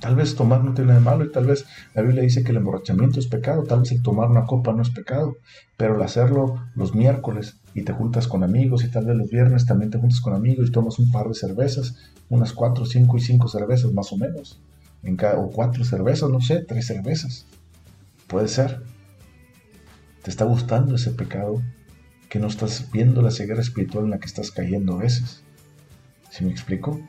Tal 0.00 0.16
vez 0.16 0.34
tomar 0.34 0.64
no 0.64 0.72
tiene 0.72 0.88
nada 0.88 1.00
de 1.00 1.04
malo 1.04 1.24
y 1.24 1.30
tal 1.30 1.46
vez 1.46 1.66
la 1.94 2.00
Biblia 2.00 2.22
dice 2.22 2.42
que 2.42 2.52
el 2.52 2.56
emborrachamiento 2.56 3.20
es 3.20 3.26
pecado, 3.26 3.64
tal 3.64 3.80
vez 3.80 3.92
el 3.92 4.02
tomar 4.02 4.30
una 4.30 4.46
copa 4.46 4.72
no 4.72 4.80
es 4.80 4.88
pecado, 4.88 5.36
pero 5.76 5.96
el 5.96 6.02
hacerlo 6.02 6.54
los 6.74 6.94
miércoles 6.94 7.60
y 7.74 7.82
te 7.82 7.92
juntas 7.92 8.26
con 8.26 8.42
amigos 8.42 8.82
y 8.82 8.90
tal 8.90 9.04
vez 9.04 9.16
los 9.16 9.28
viernes 9.28 9.66
también 9.66 9.90
te 9.90 9.98
juntas 9.98 10.20
con 10.22 10.34
amigos 10.34 10.68
y 10.68 10.72
tomas 10.72 10.98
un 10.98 11.10
par 11.10 11.28
de 11.28 11.34
cervezas, 11.34 11.96
unas 12.30 12.54
cuatro, 12.54 12.86
cinco 12.86 13.18
y 13.18 13.20
cinco 13.20 13.48
cervezas 13.48 13.92
más 13.92 14.10
o 14.10 14.16
menos, 14.16 14.62
en 15.02 15.16
cada, 15.16 15.38
o 15.38 15.50
cuatro 15.50 15.84
cervezas, 15.84 16.30
no 16.30 16.40
sé, 16.40 16.64
tres 16.66 16.86
cervezas. 16.86 17.46
Puede 18.26 18.48
ser. 18.48 18.82
¿Te 20.22 20.30
está 20.30 20.44
gustando 20.44 20.94
ese 20.94 21.10
pecado? 21.10 21.60
Que 22.30 22.38
no 22.38 22.46
estás 22.46 22.90
viendo 22.90 23.20
la 23.20 23.30
ceguera 23.30 23.60
espiritual 23.60 24.04
en 24.04 24.10
la 24.10 24.18
que 24.18 24.26
estás 24.26 24.50
cayendo 24.50 24.94
a 24.94 24.98
veces. 24.98 25.42
¿Sí 26.30 26.44
me 26.44 26.52
explico? 26.52 27.00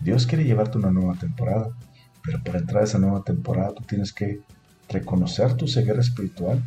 Dios 0.00 0.26
quiere 0.26 0.44
llevarte 0.44 0.78
una 0.78 0.90
nueva 0.90 1.14
temporada, 1.14 1.70
pero 2.24 2.42
para 2.42 2.58
entrar 2.58 2.82
a 2.82 2.84
esa 2.84 2.98
nueva 2.98 3.24
temporada 3.24 3.74
tú 3.74 3.84
tienes 3.84 4.12
que 4.12 4.40
reconocer 4.88 5.54
tu 5.54 5.66
ceguera 5.66 6.00
espiritual 6.00 6.62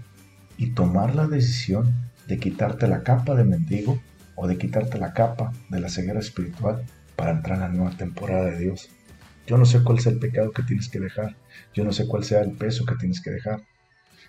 y 0.57 0.71
tomar 0.71 1.15
la 1.15 1.27
decisión 1.27 1.93
de 2.27 2.39
quitarte 2.39 2.87
la 2.87 3.03
capa 3.03 3.35
de 3.35 3.43
mendigo 3.43 3.99
o 4.35 4.47
de 4.47 4.57
quitarte 4.57 4.97
la 4.97 5.13
capa 5.13 5.51
de 5.69 5.79
la 5.79 5.89
ceguera 5.89 6.19
espiritual 6.19 6.83
para 7.15 7.31
entrar 7.31 7.57
a 7.57 7.67
la 7.67 7.73
nueva 7.73 7.91
temporada 7.91 8.45
de 8.45 8.59
Dios. 8.59 8.89
Yo 9.47 9.57
no 9.57 9.65
sé 9.65 9.83
cuál 9.83 9.99
sea 9.99 10.11
el 10.11 10.19
pecado 10.19 10.51
que 10.51 10.63
tienes 10.63 10.89
que 10.89 10.99
dejar, 10.99 11.35
yo 11.73 11.83
no 11.83 11.91
sé 11.91 12.07
cuál 12.07 12.23
sea 12.23 12.41
el 12.41 12.51
peso 12.51 12.85
que 12.85 12.95
tienes 12.95 13.21
que 13.21 13.31
dejar, 13.31 13.61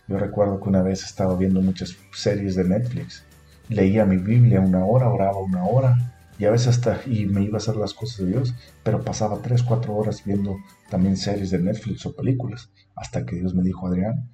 yo 0.09 0.19
recuerdo 0.19 0.61
que 0.61 0.69
una 0.69 0.83
vez 0.83 1.05
estaba 1.05 1.37
viendo 1.37 1.61
muchas 1.61 1.97
series 2.13 2.57
de 2.57 2.65
Netflix. 2.65 3.25
Leía 3.69 4.05
mi 4.05 4.17
Biblia 4.17 4.61
una 4.61 4.85
hora, 4.85 5.09
oraba 5.09 5.39
una 5.39 5.65
hora, 5.65 5.97
y 6.43 6.45
a 6.45 6.51
veces 6.51 6.67
hasta 6.67 7.01
y 7.07 7.27
me 7.27 7.45
iba 7.45 7.55
a 7.55 7.59
hacer 7.59 7.77
las 7.77 7.95
cosas 7.95 8.27
de 8.27 8.33
Dios, 8.33 8.53
pero 8.83 9.05
pasaba 9.05 9.41
tres, 9.43 9.63
cuatro 9.63 9.95
horas 9.95 10.25
viendo 10.25 10.57
también 10.91 11.17
series 11.17 11.53
de 11.53 11.61
Netflix 11.61 12.05
o 12.05 12.17
películas, 12.17 12.69
hasta 12.97 13.25
que 13.25 13.37
Dios 13.37 13.55
me 13.55 13.63
dijo, 13.63 13.87
Adrián, 13.87 14.29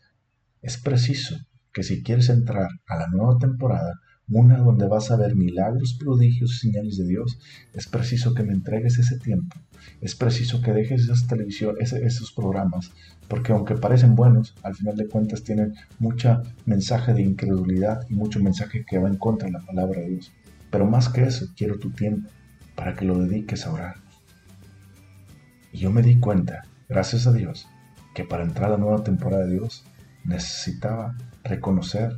es 0.62 0.79
preciso 0.79 1.37
que 1.71 1.83
si 1.83 2.03
quieres 2.03 2.31
entrar 2.31 2.71
a 2.87 2.97
la 2.97 3.09
nueva 3.09 3.37
temporada, 3.37 4.01
una 4.27 4.57
donde 4.57 4.88
vas 4.88 5.11
a 5.11 5.16
ver 5.16 5.37
milagros, 5.37 5.99
prodigios 6.01 6.53
y 6.53 6.71
señales 6.71 6.97
de 6.97 7.09
Dios, 7.09 7.38
es 7.75 7.87
preciso 7.88 8.33
que 8.33 8.42
me 8.42 8.55
entregues 8.55 8.99
ese 8.99 9.18
tiempo, 9.18 9.59
es 10.01 10.14
preciso 10.14 10.62
que 10.62 10.73
dejes 10.73 11.03
esas 11.03 11.27
televisión, 11.27 11.77
esos 11.79 12.33
programas, 12.33 12.90
porque 13.29 13.53
aunque 13.53 13.75
parecen 13.75 14.14
buenos, 14.14 14.55
al 14.62 14.75
final 14.75 14.97
de 14.97 15.09
cuentas 15.09 15.44
tienen 15.44 15.75
mucho 15.99 16.40
mensaje 16.64 17.12
de 17.12 17.21
incredulidad 17.21 18.07
y 18.09 18.14
mucho 18.14 18.40
mensaje 18.40 18.87
que 18.88 18.97
va 18.97 19.09
en 19.11 19.16
contra 19.18 19.49
de 19.49 19.53
la 19.53 19.61
palabra 19.61 20.01
de 20.01 20.09
Dios. 20.09 20.33
Pero 20.70 20.87
más 20.87 21.09
que 21.09 21.24
eso, 21.24 21.46
quiero 21.57 21.78
tu 21.78 21.90
tiempo 21.90 22.28
para 22.74 22.94
que 22.94 23.04
lo 23.04 23.18
dediques 23.18 23.66
a 23.66 23.72
orar. 23.72 23.96
Y 25.72 25.78
yo 25.78 25.90
me 25.90 26.02
di 26.02 26.18
cuenta, 26.18 26.64
gracias 26.88 27.26
a 27.26 27.33
Dios, 27.33 27.66
que 28.14 28.24
para 28.24 28.44
entrar 28.44 28.68
a 28.68 28.72
la 28.72 28.78
nueva 28.78 29.02
temporada 29.02 29.44
de 29.44 29.52
Dios 29.52 29.85
necesitaba 30.24 31.16
reconocer 31.44 32.16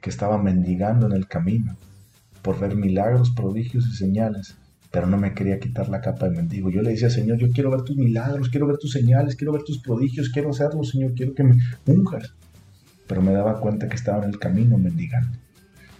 que 0.00 0.10
estaba 0.10 0.38
mendigando 0.38 1.06
en 1.06 1.12
el 1.12 1.26
camino 1.28 1.76
por 2.42 2.58
ver 2.58 2.74
milagros, 2.74 3.30
prodigios 3.30 3.86
y 3.86 3.94
señales, 3.94 4.56
pero 4.90 5.06
no 5.06 5.16
me 5.16 5.32
quería 5.32 5.60
quitar 5.60 5.88
la 5.88 6.00
capa 6.00 6.28
de 6.28 6.36
mendigo. 6.36 6.70
Yo 6.70 6.82
le 6.82 6.90
decía, 6.90 7.08
Señor, 7.08 7.38
yo 7.38 7.50
quiero 7.50 7.70
ver 7.70 7.82
tus 7.82 7.96
milagros, 7.96 8.48
quiero 8.50 8.66
ver 8.66 8.78
tus 8.78 8.92
señales, 8.92 9.36
quiero 9.36 9.52
ver 9.52 9.62
tus 9.62 9.80
prodigios, 9.80 10.28
quiero 10.28 10.50
hacerlo, 10.50 10.84
Señor, 10.84 11.14
quiero 11.14 11.34
que 11.34 11.44
me 11.44 11.56
unjas. 11.86 12.34
Pero 13.06 13.22
me 13.22 13.32
daba 13.32 13.60
cuenta 13.60 13.88
que 13.88 13.96
estaba 13.96 14.24
en 14.24 14.30
el 14.30 14.38
camino 14.38 14.76
mendigando. 14.76 15.38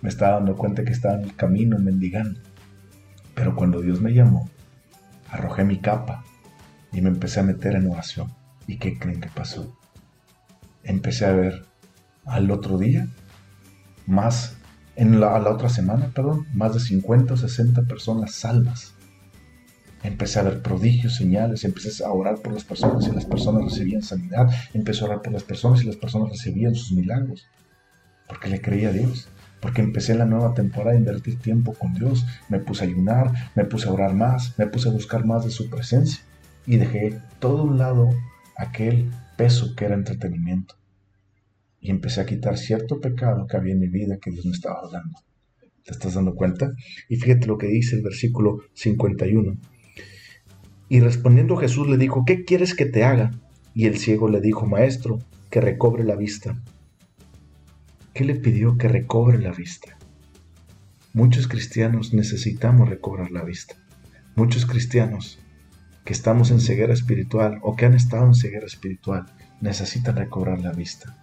Me 0.02 0.08
estaba 0.08 0.34
dando 0.34 0.56
cuenta 0.56 0.84
que 0.84 0.92
estaba 0.92 1.14
en 1.14 1.22
el 1.22 1.36
camino 1.36 1.78
mendigando. 1.78 2.40
Pero 3.34 3.56
cuando 3.56 3.80
Dios 3.80 4.00
me 4.00 4.12
llamó, 4.12 4.50
arrojé 5.30 5.64
mi 5.64 5.78
capa 5.78 6.24
y 6.92 7.00
me 7.00 7.08
empecé 7.08 7.40
a 7.40 7.44
meter 7.44 7.76
en 7.76 7.88
oración. 7.88 8.30
¿Y 8.66 8.76
qué 8.76 8.98
creen 8.98 9.20
que 9.20 9.28
pasó? 9.28 9.74
Empecé 10.84 11.24
a 11.24 11.32
ver 11.32 11.64
al 12.24 12.50
otro 12.50 12.78
día 12.78 13.08
más, 14.06 14.56
en 14.96 15.20
la, 15.20 15.38
la 15.38 15.50
otra 15.50 15.68
semana, 15.68 16.10
perdón, 16.14 16.46
más 16.52 16.74
de 16.74 16.80
50 16.80 17.34
o 17.34 17.36
60 17.36 17.82
personas 17.82 18.34
salvas. 18.34 18.94
Empecé 20.02 20.40
a 20.40 20.42
ver 20.42 20.62
prodigios, 20.62 21.14
señales, 21.14 21.64
empecé 21.64 22.04
a 22.04 22.10
orar 22.10 22.40
por 22.40 22.52
las 22.52 22.64
personas 22.64 23.06
y 23.06 23.12
las 23.12 23.24
personas 23.24 23.64
recibían 23.64 24.02
sanidad, 24.02 24.50
empecé 24.74 25.02
a 25.02 25.06
orar 25.06 25.22
por 25.22 25.32
las 25.32 25.44
personas 25.44 25.82
y 25.82 25.86
las 25.86 25.96
personas 25.96 26.30
recibían 26.30 26.74
sus 26.74 26.90
milagros, 26.90 27.46
porque 28.26 28.48
le 28.48 28.60
creía 28.60 28.88
a 28.88 28.92
Dios, 28.92 29.28
porque 29.62 29.81
empecé 29.81 30.14
la 30.16 30.27
nueva 30.27 30.53
temporada 30.53 30.96
a 30.96 30.98
invertir 30.98 31.38
tiempo 31.38 31.72
con 31.72 31.94
Dios, 31.94 32.27
me 32.48 32.59
puse 32.59 32.85
a 32.85 32.88
ayunar, 32.88 33.33
me 33.55 33.64
puse 33.64 33.88
a 33.88 33.92
orar 33.92 34.12
más, 34.12 34.59
me 34.59 34.66
puse 34.66 34.88
a 34.88 34.92
buscar 34.92 35.25
más 35.25 35.44
de 35.44 35.51
su 35.51 35.70
presencia 35.70 36.22
y 36.66 36.77
dejé 36.77 37.18
todo 37.38 37.62
un 37.62 37.79
lado 37.79 38.11
aquel 38.59 39.09
peso 39.37 39.75
que 39.77 39.85
era 39.85 39.94
entretenimiento 39.94 40.75
y 41.81 41.90
empecé 41.90 42.20
a 42.20 42.27
quitar 42.27 42.59
cierto 42.59 43.01
pecado 43.01 43.46
que 43.46 43.57
había 43.57 43.72
en 43.72 43.81
mi 43.81 43.88
vida 43.88 44.18
que 44.20 44.31
Dios 44.31 44.44
me 44.46 44.53
estaba 44.53 44.83
dando. 44.90 45.18
¿Te 45.85 45.92
estás 45.92 46.14
dando 46.14 46.35
cuenta? 46.35 46.72
Y 47.09 47.16
fíjate 47.16 47.46
lo 47.46 47.59
que 47.59 47.66
dice 47.66 47.96
el 47.96 48.03
versículo 48.03 48.61
51. 48.75 49.57
Y 50.88 51.01
respondiendo 51.01 51.57
Jesús 51.57 51.88
le 51.88 51.96
dijo, 51.96 52.25
¿qué 52.25 52.44
quieres 52.44 52.75
que 52.75 52.87
te 52.87 53.05
haga? 53.05 53.31
Y 53.75 53.87
el 53.87 53.98
ciego 53.98 54.29
le 54.29 54.40
dijo, 54.40 54.66
Maestro, 54.66 55.18
que 55.51 55.61
recobre 55.61 56.05
la 56.05 56.14
vista. 56.14 56.62
¿Qué 58.14 58.25
le 58.25 58.35
pidió 58.35 58.77
que 58.77 58.88
recobre 58.88 59.38
la 59.38 59.53
vista? 59.53 59.96
Muchos 61.12 61.48
cristianos 61.48 62.14
necesitamos 62.14 62.88
recobrar 62.88 63.31
la 63.31 63.42
vista. 63.42 63.75
Muchos 64.35 64.66
cristianos 64.66 65.38
que 66.05 66.12
estamos 66.12 66.51
en 66.51 66.61
ceguera 66.61 66.92
espiritual 66.92 67.59
o 67.62 67.77
que 67.77 67.87
han 67.87 67.94
estado 67.94 68.27
en 68.27 68.35
ceguera 68.35 68.66
espiritual 68.66 69.27
necesitan 69.61 70.16
recobrar 70.16 70.61
la 70.61 70.72
vista 70.72 71.16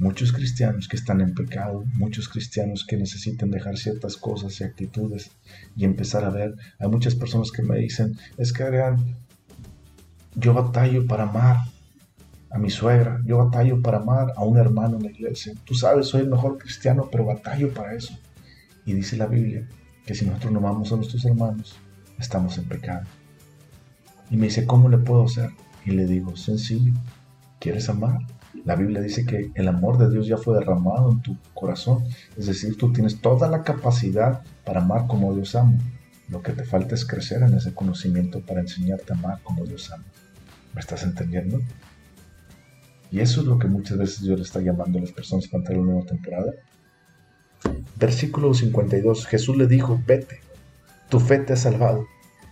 muchos 0.00 0.32
cristianos 0.32 0.88
que 0.88 0.96
están 0.96 1.20
en 1.20 1.34
pecado, 1.34 1.84
muchos 1.92 2.28
cristianos 2.28 2.86
que 2.86 2.96
necesitan 2.96 3.50
dejar 3.50 3.76
ciertas 3.76 4.16
cosas 4.16 4.58
y 4.60 4.64
actitudes 4.64 5.30
y 5.76 5.84
empezar 5.84 6.24
a 6.24 6.30
ver. 6.30 6.54
Hay 6.78 6.88
muchas 6.88 7.14
personas 7.14 7.52
que 7.52 7.62
me 7.62 7.78
dicen, 7.78 8.16
es 8.38 8.52
que 8.52 8.62
Adrián, 8.62 8.96
yo 10.34 10.54
batallo 10.54 11.06
para 11.06 11.24
amar 11.24 11.58
a 12.50 12.58
mi 12.58 12.68
suegra, 12.68 13.20
yo 13.24 13.38
batallo 13.38 13.80
para 13.80 13.98
amar 13.98 14.32
a 14.36 14.44
un 14.44 14.58
hermano 14.58 14.96
en 14.96 15.04
la 15.04 15.10
iglesia. 15.10 15.54
Tú 15.64 15.74
sabes, 15.74 16.08
soy 16.08 16.22
el 16.22 16.30
mejor 16.30 16.58
cristiano, 16.58 17.08
pero 17.10 17.24
batallo 17.24 17.72
para 17.72 17.94
eso. 17.94 18.18
Y 18.84 18.92
dice 18.92 19.16
la 19.16 19.26
Biblia 19.26 19.68
que 20.04 20.14
si 20.14 20.26
nosotros 20.26 20.52
no 20.52 20.58
amamos 20.58 20.92
a 20.92 20.96
nuestros 20.96 21.24
hermanos, 21.24 21.76
estamos 22.18 22.58
en 22.58 22.64
pecado. 22.64 23.06
Y 24.30 24.36
me 24.36 24.46
dice, 24.46 24.66
¿cómo 24.66 24.88
le 24.88 24.98
puedo 24.98 25.24
hacer? 25.24 25.50
Y 25.84 25.92
le 25.92 26.06
digo, 26.06 26.36
sencillo, 26.36 26.92
¿quieres 27.60 27.88
amar? 27.88 28.18
La 28.64 28.74
Biblia 28.74 29.00
dice 29.00 29.24
que 29.24 29.52
el 29.54 29.68
amor 29.68 29.98
de 29.98 30.10
Dios 30.10 30.26
ya 30.26 30.36
fue 30.36 30.58
derramado 30.58 31.12
en 31.12 31.20
tu 31.20 31.36
corazón. 31.54 32.02
Es 32.36 32.46
decir, 32.46 32.76
tú 32.76 32.92
tienes 32.92 33.20
toda 33.20 33.48
la 33.48 33.62
capacidad 33.62 34.42
para 34.64 34.80
amar 34.80 35.06
como 35.06 35.34
Dios 35.34 35.54
ama. 35.54 35.78
Lo 36.28 36.42
que 36.42 36.52
te 36.52 36.64
falta 36.64 36.94
es 36.94 37.04
crecer 37.04 37.42
en 37.42 37.54
ese 37.54 37.74
conocimiento 37.74 38.40
para 38.40 38.60
enseñarte 38.60 39.12
a 39.12 39.16
amar 39.16 39.40
como 39.42 39.64
Dios 39.64 39.90
ama. 39.92 40.04
¿Me 40.74 40.80
estás 40.80 41.02
entendiendo? 41.04 41.60
Y 43.10 43.20
eso 43.20 43.40
es 43.40 43.46
lo 43.46 43.58
que 43.58 43.66
muchas 43.66 43.98
veces 43.98 44.22
Dios 44.22 44.38
le 44.38 44.44
está 44.44 44.60
llamando 44.60 44.98
a 44.98 45.02
las 45.02 45.12
personas 45.12 45.48
para 45.48 45.60
entrar 45.60 45.76
en 45.76 45.82
una 45.82 45.92
nueva 45.92 46.06
temporada. 46.06 46.52
Versículo 47.96 48.54
52. 48.54 49.26
Jesús 49.26 49.56
le 49.56 49.66
dijo, 49.66 50.00
vete, 50.06 50.40
tu 51.08 51.18
fe 51.18 51.38
te 51.38 51.54
ha 51.54 51.56
salvado. 51.56 52.06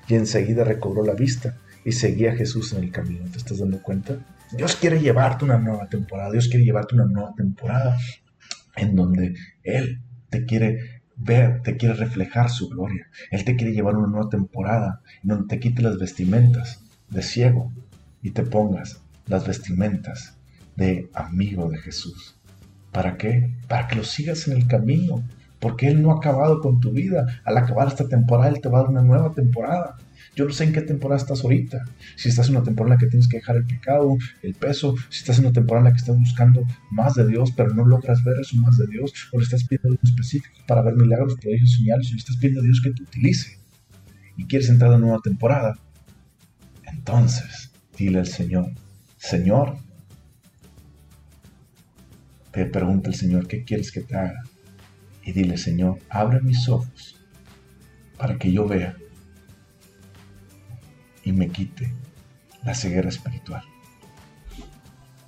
Y 0.08 0.14
enseguida 0.14 0.64
recobró 0.64 1.04
la 1.04 1.14
vista 1.14 1.56
y 1.84 1.92
seguía 1.92 2.32
a 2.32 2.36
Jesús 2.36 2.72
en 2.72 2.84
el 2.84 2.90
camino. 2.90 3.24
¿Te 3.30 3.38
estás 3.38 3.58
dando 3.58 3.80
cuenta? 3.80 4.18
Dios 4.52 4.76
quiere 4.76 5.00
llevarte 5.00 5.44
una 5.44 5.58
nueva 5.58 5.88
temporada, 5.88 6.32
Dios 6.32 6.48
quiere 6.48 6.64
llevarte 6.64 6.94
una 6.94 7.04
nueva 7.04 7.34
temporada 7.36 7.98
en 8.76 8.96
donde 8.96 9.34
Él 9.62 10.00
te 10.30 10.44
quiere 10.46 11.02
ver, 11.16 11.62
te 11.62 11.76
quiere 11.76 11.94
reflejar 11.94 12.50
su 12.50 12.68
gloria. 12.68 13.08
Él 13.30 13.44
te 13.44 13.56
quiere 13.56 13.72
llevar 13.72 13.96
una 13.96 14.08
nueva 14.08 14.28
temporada 14.28 15.02
en 15.22 15.28
donde 15.28 15.46
te 15.48 15.60
quite 15.60 15.82
las 15.82 15.98
vestimentas 15.98 16.82
de 17.10 17.22
ciego 17.22 17.72
y 18.22 18.30
te 18.30 18.42
pongas 18.42 19.02
las 19.26 19.46
vestimentas 19.46 20.37
de 20.78 21.10
amigo 21.12 21.68
de 21.68 21.78
Jesús. 21.78 22.36
¿Para 22.92 23.16
qué? 23.16 23.52
Para 23.66 23.88
que 23.88 23.96
lo 23.96 24.04
sigas 24.04 24.46
en 24.46 24.56
el 24.56 24.66
camino, 24.66 25.24
porque 25.58 25.88
Él 25.88 26.00
no 26.00 26.12
ha 26.12 26.18
acabado 26.18 26.60
con 26.60 26.78
tu 26.80 26.92
vida. 26.92 27.26
Al 27.44 27.58
acabar 27.58 27.88
esta 27.88 28.08
temporada, 28.08 28.48
Él 28.48 28.60
te 28.60 28.68
va 28.68 28.78
a 28.78 28.82
dar 28.82 28.90
una 28.90 29.02
nueva 29.02 29.34
temporada. 29.34 29.96
Yo 30.36 30.44
no 30.44 30.52
sé 30.52 30.64
en 30.64 30.72
qué 30.72 30.82
temporada 30.82 31.20
estás 31.20 31.42
ahorita. 31.42 31.84
Si 32.14 32.28
estás 32.28 32.48
en 32.48 32.54
una 32.56 32.64
temporada 32.64 32.94
en 32.94 33.00
la 33.00 33.04
que 33.04 33.10
tienes 33.10 33.28
que 33.28 33.38
dejar 33.38 33.56
el 33.56 33.66
pecado, 33.66 34.16
el 34.42 34.54
peso, 34.54 34.94
si 35.10 35.18
estás 35.18 35.38
en 35.38 35.46
una 35.46 35.52
temporada 35.52 35.80
en 35.80 35.84
la 35.86 35.96
que 35.96 36.00
estás 36.00 36.16
buscando 36.16 36.62
más 36.92 37.14
de 37.16 37.26
Dios, 37.26 37.52
pero 37.56 37.74
no 37.74 37.84
logras 37.84 38.22
ver 38.22 38.38
eso 38.40 38.56
más 38.58 38.78
de 38.78 38.86
Dios, 38.86 39.12
o 39.32 39.38
le 39.38 39.44
estás 39.44 39.64
pidiendo 39.64 39.88
algo 39.88 40.00
específico 40.04 40.56
para 40.68 40.82
ver 40.82 40.94
milagros, 40.94 41.34
prodigios, 41.40 41.74
señales, 41.76 42.08
o 42.08 42.12
le 42.12 42.18
estás 42.18 42.36
pidiendo 42.36 42.60
a 42.60 42.64
Dios 42.64 42.80
que 42.80 42.92
te 42.92 43.02
utilice 43.02 43.58
y 44.36 44.44
quieres 44.44 44.68
entrar 44.68 44.92
en 44.92 44.98
una 44.98 45.06
nueva 45.06 45.22
temporada, 45.22 45.76
entonces 46.84 47.72
dile 47.96 48.20
al 48.20 48.28
Señor, 48.28 48.70
Señor, 49.16 49.76
te 52.52 52.66
pregunta 52.66 53.08
el 53.08 53.14
Señor, 53.14 53.46
¿qué 53.46 53.64
quieres 53.64 53.92
que 53.92 54.00
te 54.00 54.16
haga? 54.16 54.42
Y 55.22 55.32
dile, 55.32 55.58
Señor, 55.58 55.98
abre 56.08 56.40
mis 56.40 56.68
ojos 56.68 57.16
para 58.16 58.38
que 58.38 58.52
yo 58.52 58.66
vea 58.66 58.96
y 61.22 61.32
me 61.32 61.48
quite 61.48 61.92
la 62.64 62.74
ceguera 62.74 63.08
espiritual. 63.08 63.62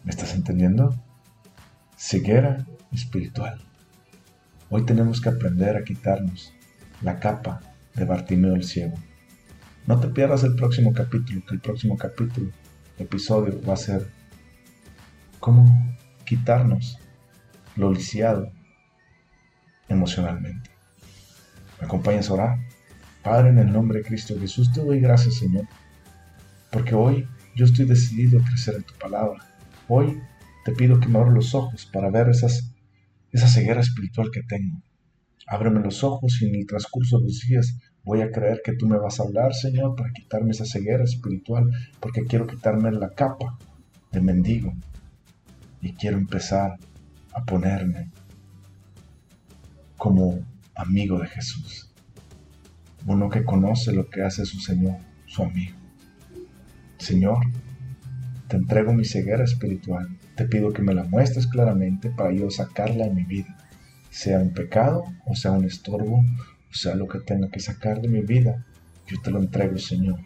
¿Me 0.05 0.11
estás 0.11 0.35
entendiendo? 0.35 0.99
Ceguera 1.97 2.67
espiritual. 2.93 3.61
Hoy 4.71 4.87
tenemos 4.87 5.21
que 5.21 5.29
aprender 5.29 5.77
a 5.77 5.85
quitarnos 5.85 6.53
la 7.03 7.21
capa 7.21 7.61
de 7.95 8.05
Bartimeo 8.05 8.55
el 8.55 8.65
ciego. 8.65 8.95
No 9.87 10.01
te 10.01 10.09
pierdas 10.09 10.45
el 10.45 10.55
próximo 10.55 10.93
capítulo, 10.93 11.45
que 11.47 11.55
el 11.55 11.61
próximo 11.61 11.97
capítulo, 11.97 12.51
episodio 12.99 13.61
va 13.63 13.75
a 13.75 13.77
ser 13.77 14.07
cómo 15.39 15.97
quitarnos 16.25 16.99
lo 17.77 17.93
lisiado 17.93 18.51
emocionalmente. 19.89 20.71
¿Me 21.81 21.87
acompañas 21.87 22.31
a 22.31 22.35
orar? 22.35 22.59
Padre, 23.23 23.51
en 23.51 23.59
el 23.59 23.73
nombre 23.73 23.99
de 23.99 24.05
Cristo 24.05 24.35
Jesús, 24.39 24.73
te 24.73 24.83
doy 24.83 25.01
gracias, 25.01 25.35
Señor, 25.35 25.67
porque 26.71 26.95
hoy 26.95 27.27
yo 27.55 27.65
estoy 27.65 27.85
decidido 27.85 28.41
a 28.41 28.45
crecer 28.45 28.77
en 28.77 28.85
tu 28.85 28.95
palabra. 28.95 29.45
Hoy 29.89 30.21
te 30.65 30.73
pido 30.73 31.01
que 31.01 31.09
me 31.09 31.19
abra 31.19 31.33
los 31.33 31.55
ojos 31.55 31.87
para 31.93 32.11
ver 32.11 32.29
esas, 32.29 32.73
esa 33.33 33.49
ceguera 33.49 33.81
espiritual 33.81 34.31
que 34.31 34.43
tengo. 34.43 34.81
Ábreme 35.47 35.81
los 35.81 36.05
ojos 36.05 36.41
y 36.41 36.49
en 36.49 36.55
el 36.55 36.67
transcurso 36.67 37.19
de 37.19 37.25
los 37.25 37.41
días 37.41 37.77
voy 38.05 38.23
a 38.23 38.31
creer 38.31 38.61
que 38.65 38.75
tú 38.75 38.87
me 38.87 38.99
vas 38.99 39.21
a 39.21 39.25
hablar, 39.25 39.53
Señor, 39.55 39.97
para 39.97 40.13
quitarme 40.13 40.53
esa 40.53 40.65
ceguera 40.65 41.05
espiritual, 41.05 41.71
porque 41.99 42.25
quiero 42.25 42.47
quitarme 42.47 42.93
la 42.93 43.11
capa 43.11 43.59
de 44.13 44.21
mendigo 44.21 44.73
y 45.81 45.93
quiero 45.95 46.19
empezar 46.19 46.79
a 47.35 47.45
ponerme 47.45 48.11
como 49.97 50.41
amigo 50.75 51.19
de 51.19 51.29
Jesús. 51.29 51.91
Uno 53.07 53.29
que 53.31 53.45
conoce 53.45 53.93
lo 53.93 54.09
que 54.09 54.23
hace 54.23 54.45
su 54.45 54.61
Señor, 54.61 54.97
su 55.27 55.43
amigo. 55.43 55.77
Señor, 56.99 57.47
te 58.49 58.57
entrego 58.57 58.93
mi 58.93 59.05
ceguera 59.05 59.45
espiritual. 59.45 60.09
Te 60.37 60.45
pido 60.45 60.73
que 60.73 60.83
me 60.83 60.95
la 60.95 61.05
muestres 61.05 61.47
claramente 61.47 62.11
para 62.11 62.33
yo 62.33 62.51
sacarla 62.51 63.07
de 63.07 63.15
mi 63.15 63.25
vida 63.25 63.57
sea 64.11 64.41
un 64.41 64.53
pecado 64.53 65.05
o 65.25 65.35
sea 65.35 65.53
un 65.53 65.65
estorbo, 65.65 66.19
o 66.19 66.75
sea 66.75 66.95
lo 66.95 67.07
que 67.09 67.21
tenga 67.21 67.49
que 67.49 67.61
sacar 67.61 68.01
de 68.01 68.09
mi 68.09 68.21
vida, 68.21 68.67
yo 69.07 69.21
te 69.23 69.31
lo 69.31 69.39
entrego, 69.39 69.79
Señor, 69.79 70.21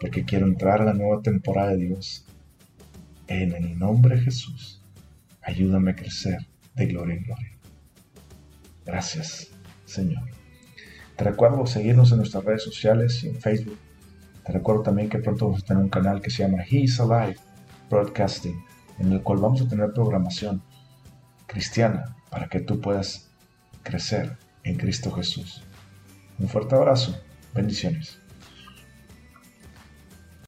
porque 0.00 0.24
quiero 0.24 0.46
entrar 0.46 0.80
a 0.80 0.86
la 0.86 0.94
nueva 0.94 1.22
temporada 1.22 1.70
de 1.70 1.86
Dios. 1.86 2.24
En 3.26 3.52
el 3.52 3.78
nombre 3.78 4.16
de 4.16 4.22
Jesús, 4.22 4.77
ayúdame 5.48 5.92
a 5.92 5.96
crecer 5.96 6.46
de 6.74 6.86
gloria 6.86 7.16
en 7.16 7.24
gloria. 7.24 7.52
Gracias, 8.84 9.48
Señor. 9.86 10.22
Te 11.16 11.24
recuerdo 11.24 11.66
seguirnos 11.66 12.12
en 12.12 12.18
nuestras 12.18 12.44
redes 12.44 12.62
sociales 12.62 13.24
y 13.24 13.28
en 13.28 13.40
Facebook. 13.40 13.78
Te 14.44 14.52
recuerdo 14.52 14.82
también 14.82 15.08
que 15.08 15.18
pronto 15.18 15.46
vamos 15.46 15.62
a 15.62 15.66
tener 15.66 15.82
un 15.82 15.88
canal 15.88 16.20
que 16.20 16.30
se 16.30 16.42
llama 16.42 16.64
He's 16.68 17.00
Alive 17.00 17.36
Broadcasting, 17.90 18.62
en 18.98 19.12
el 19.12 19.22
cual 19.22 19.38
vamos 19.38 19.62
a 19.62 19.68
tener 19.68 19.92
programación 19.92 20.62
cristiana 21.46 22.16
para 22.30 22.48
que 22.48 22.60
tú 22.60 22.80
puedas 22.80 23.30
crecer 23.82 24.36
en 24.64 24.76
Cristo 24.76 25.10
Jesús. 25.12 25.62
Un 26.38 26.48
fuerte 26.48 26.74
abrazo. 26.74 27.18
Bendiciones. 27.54 28.18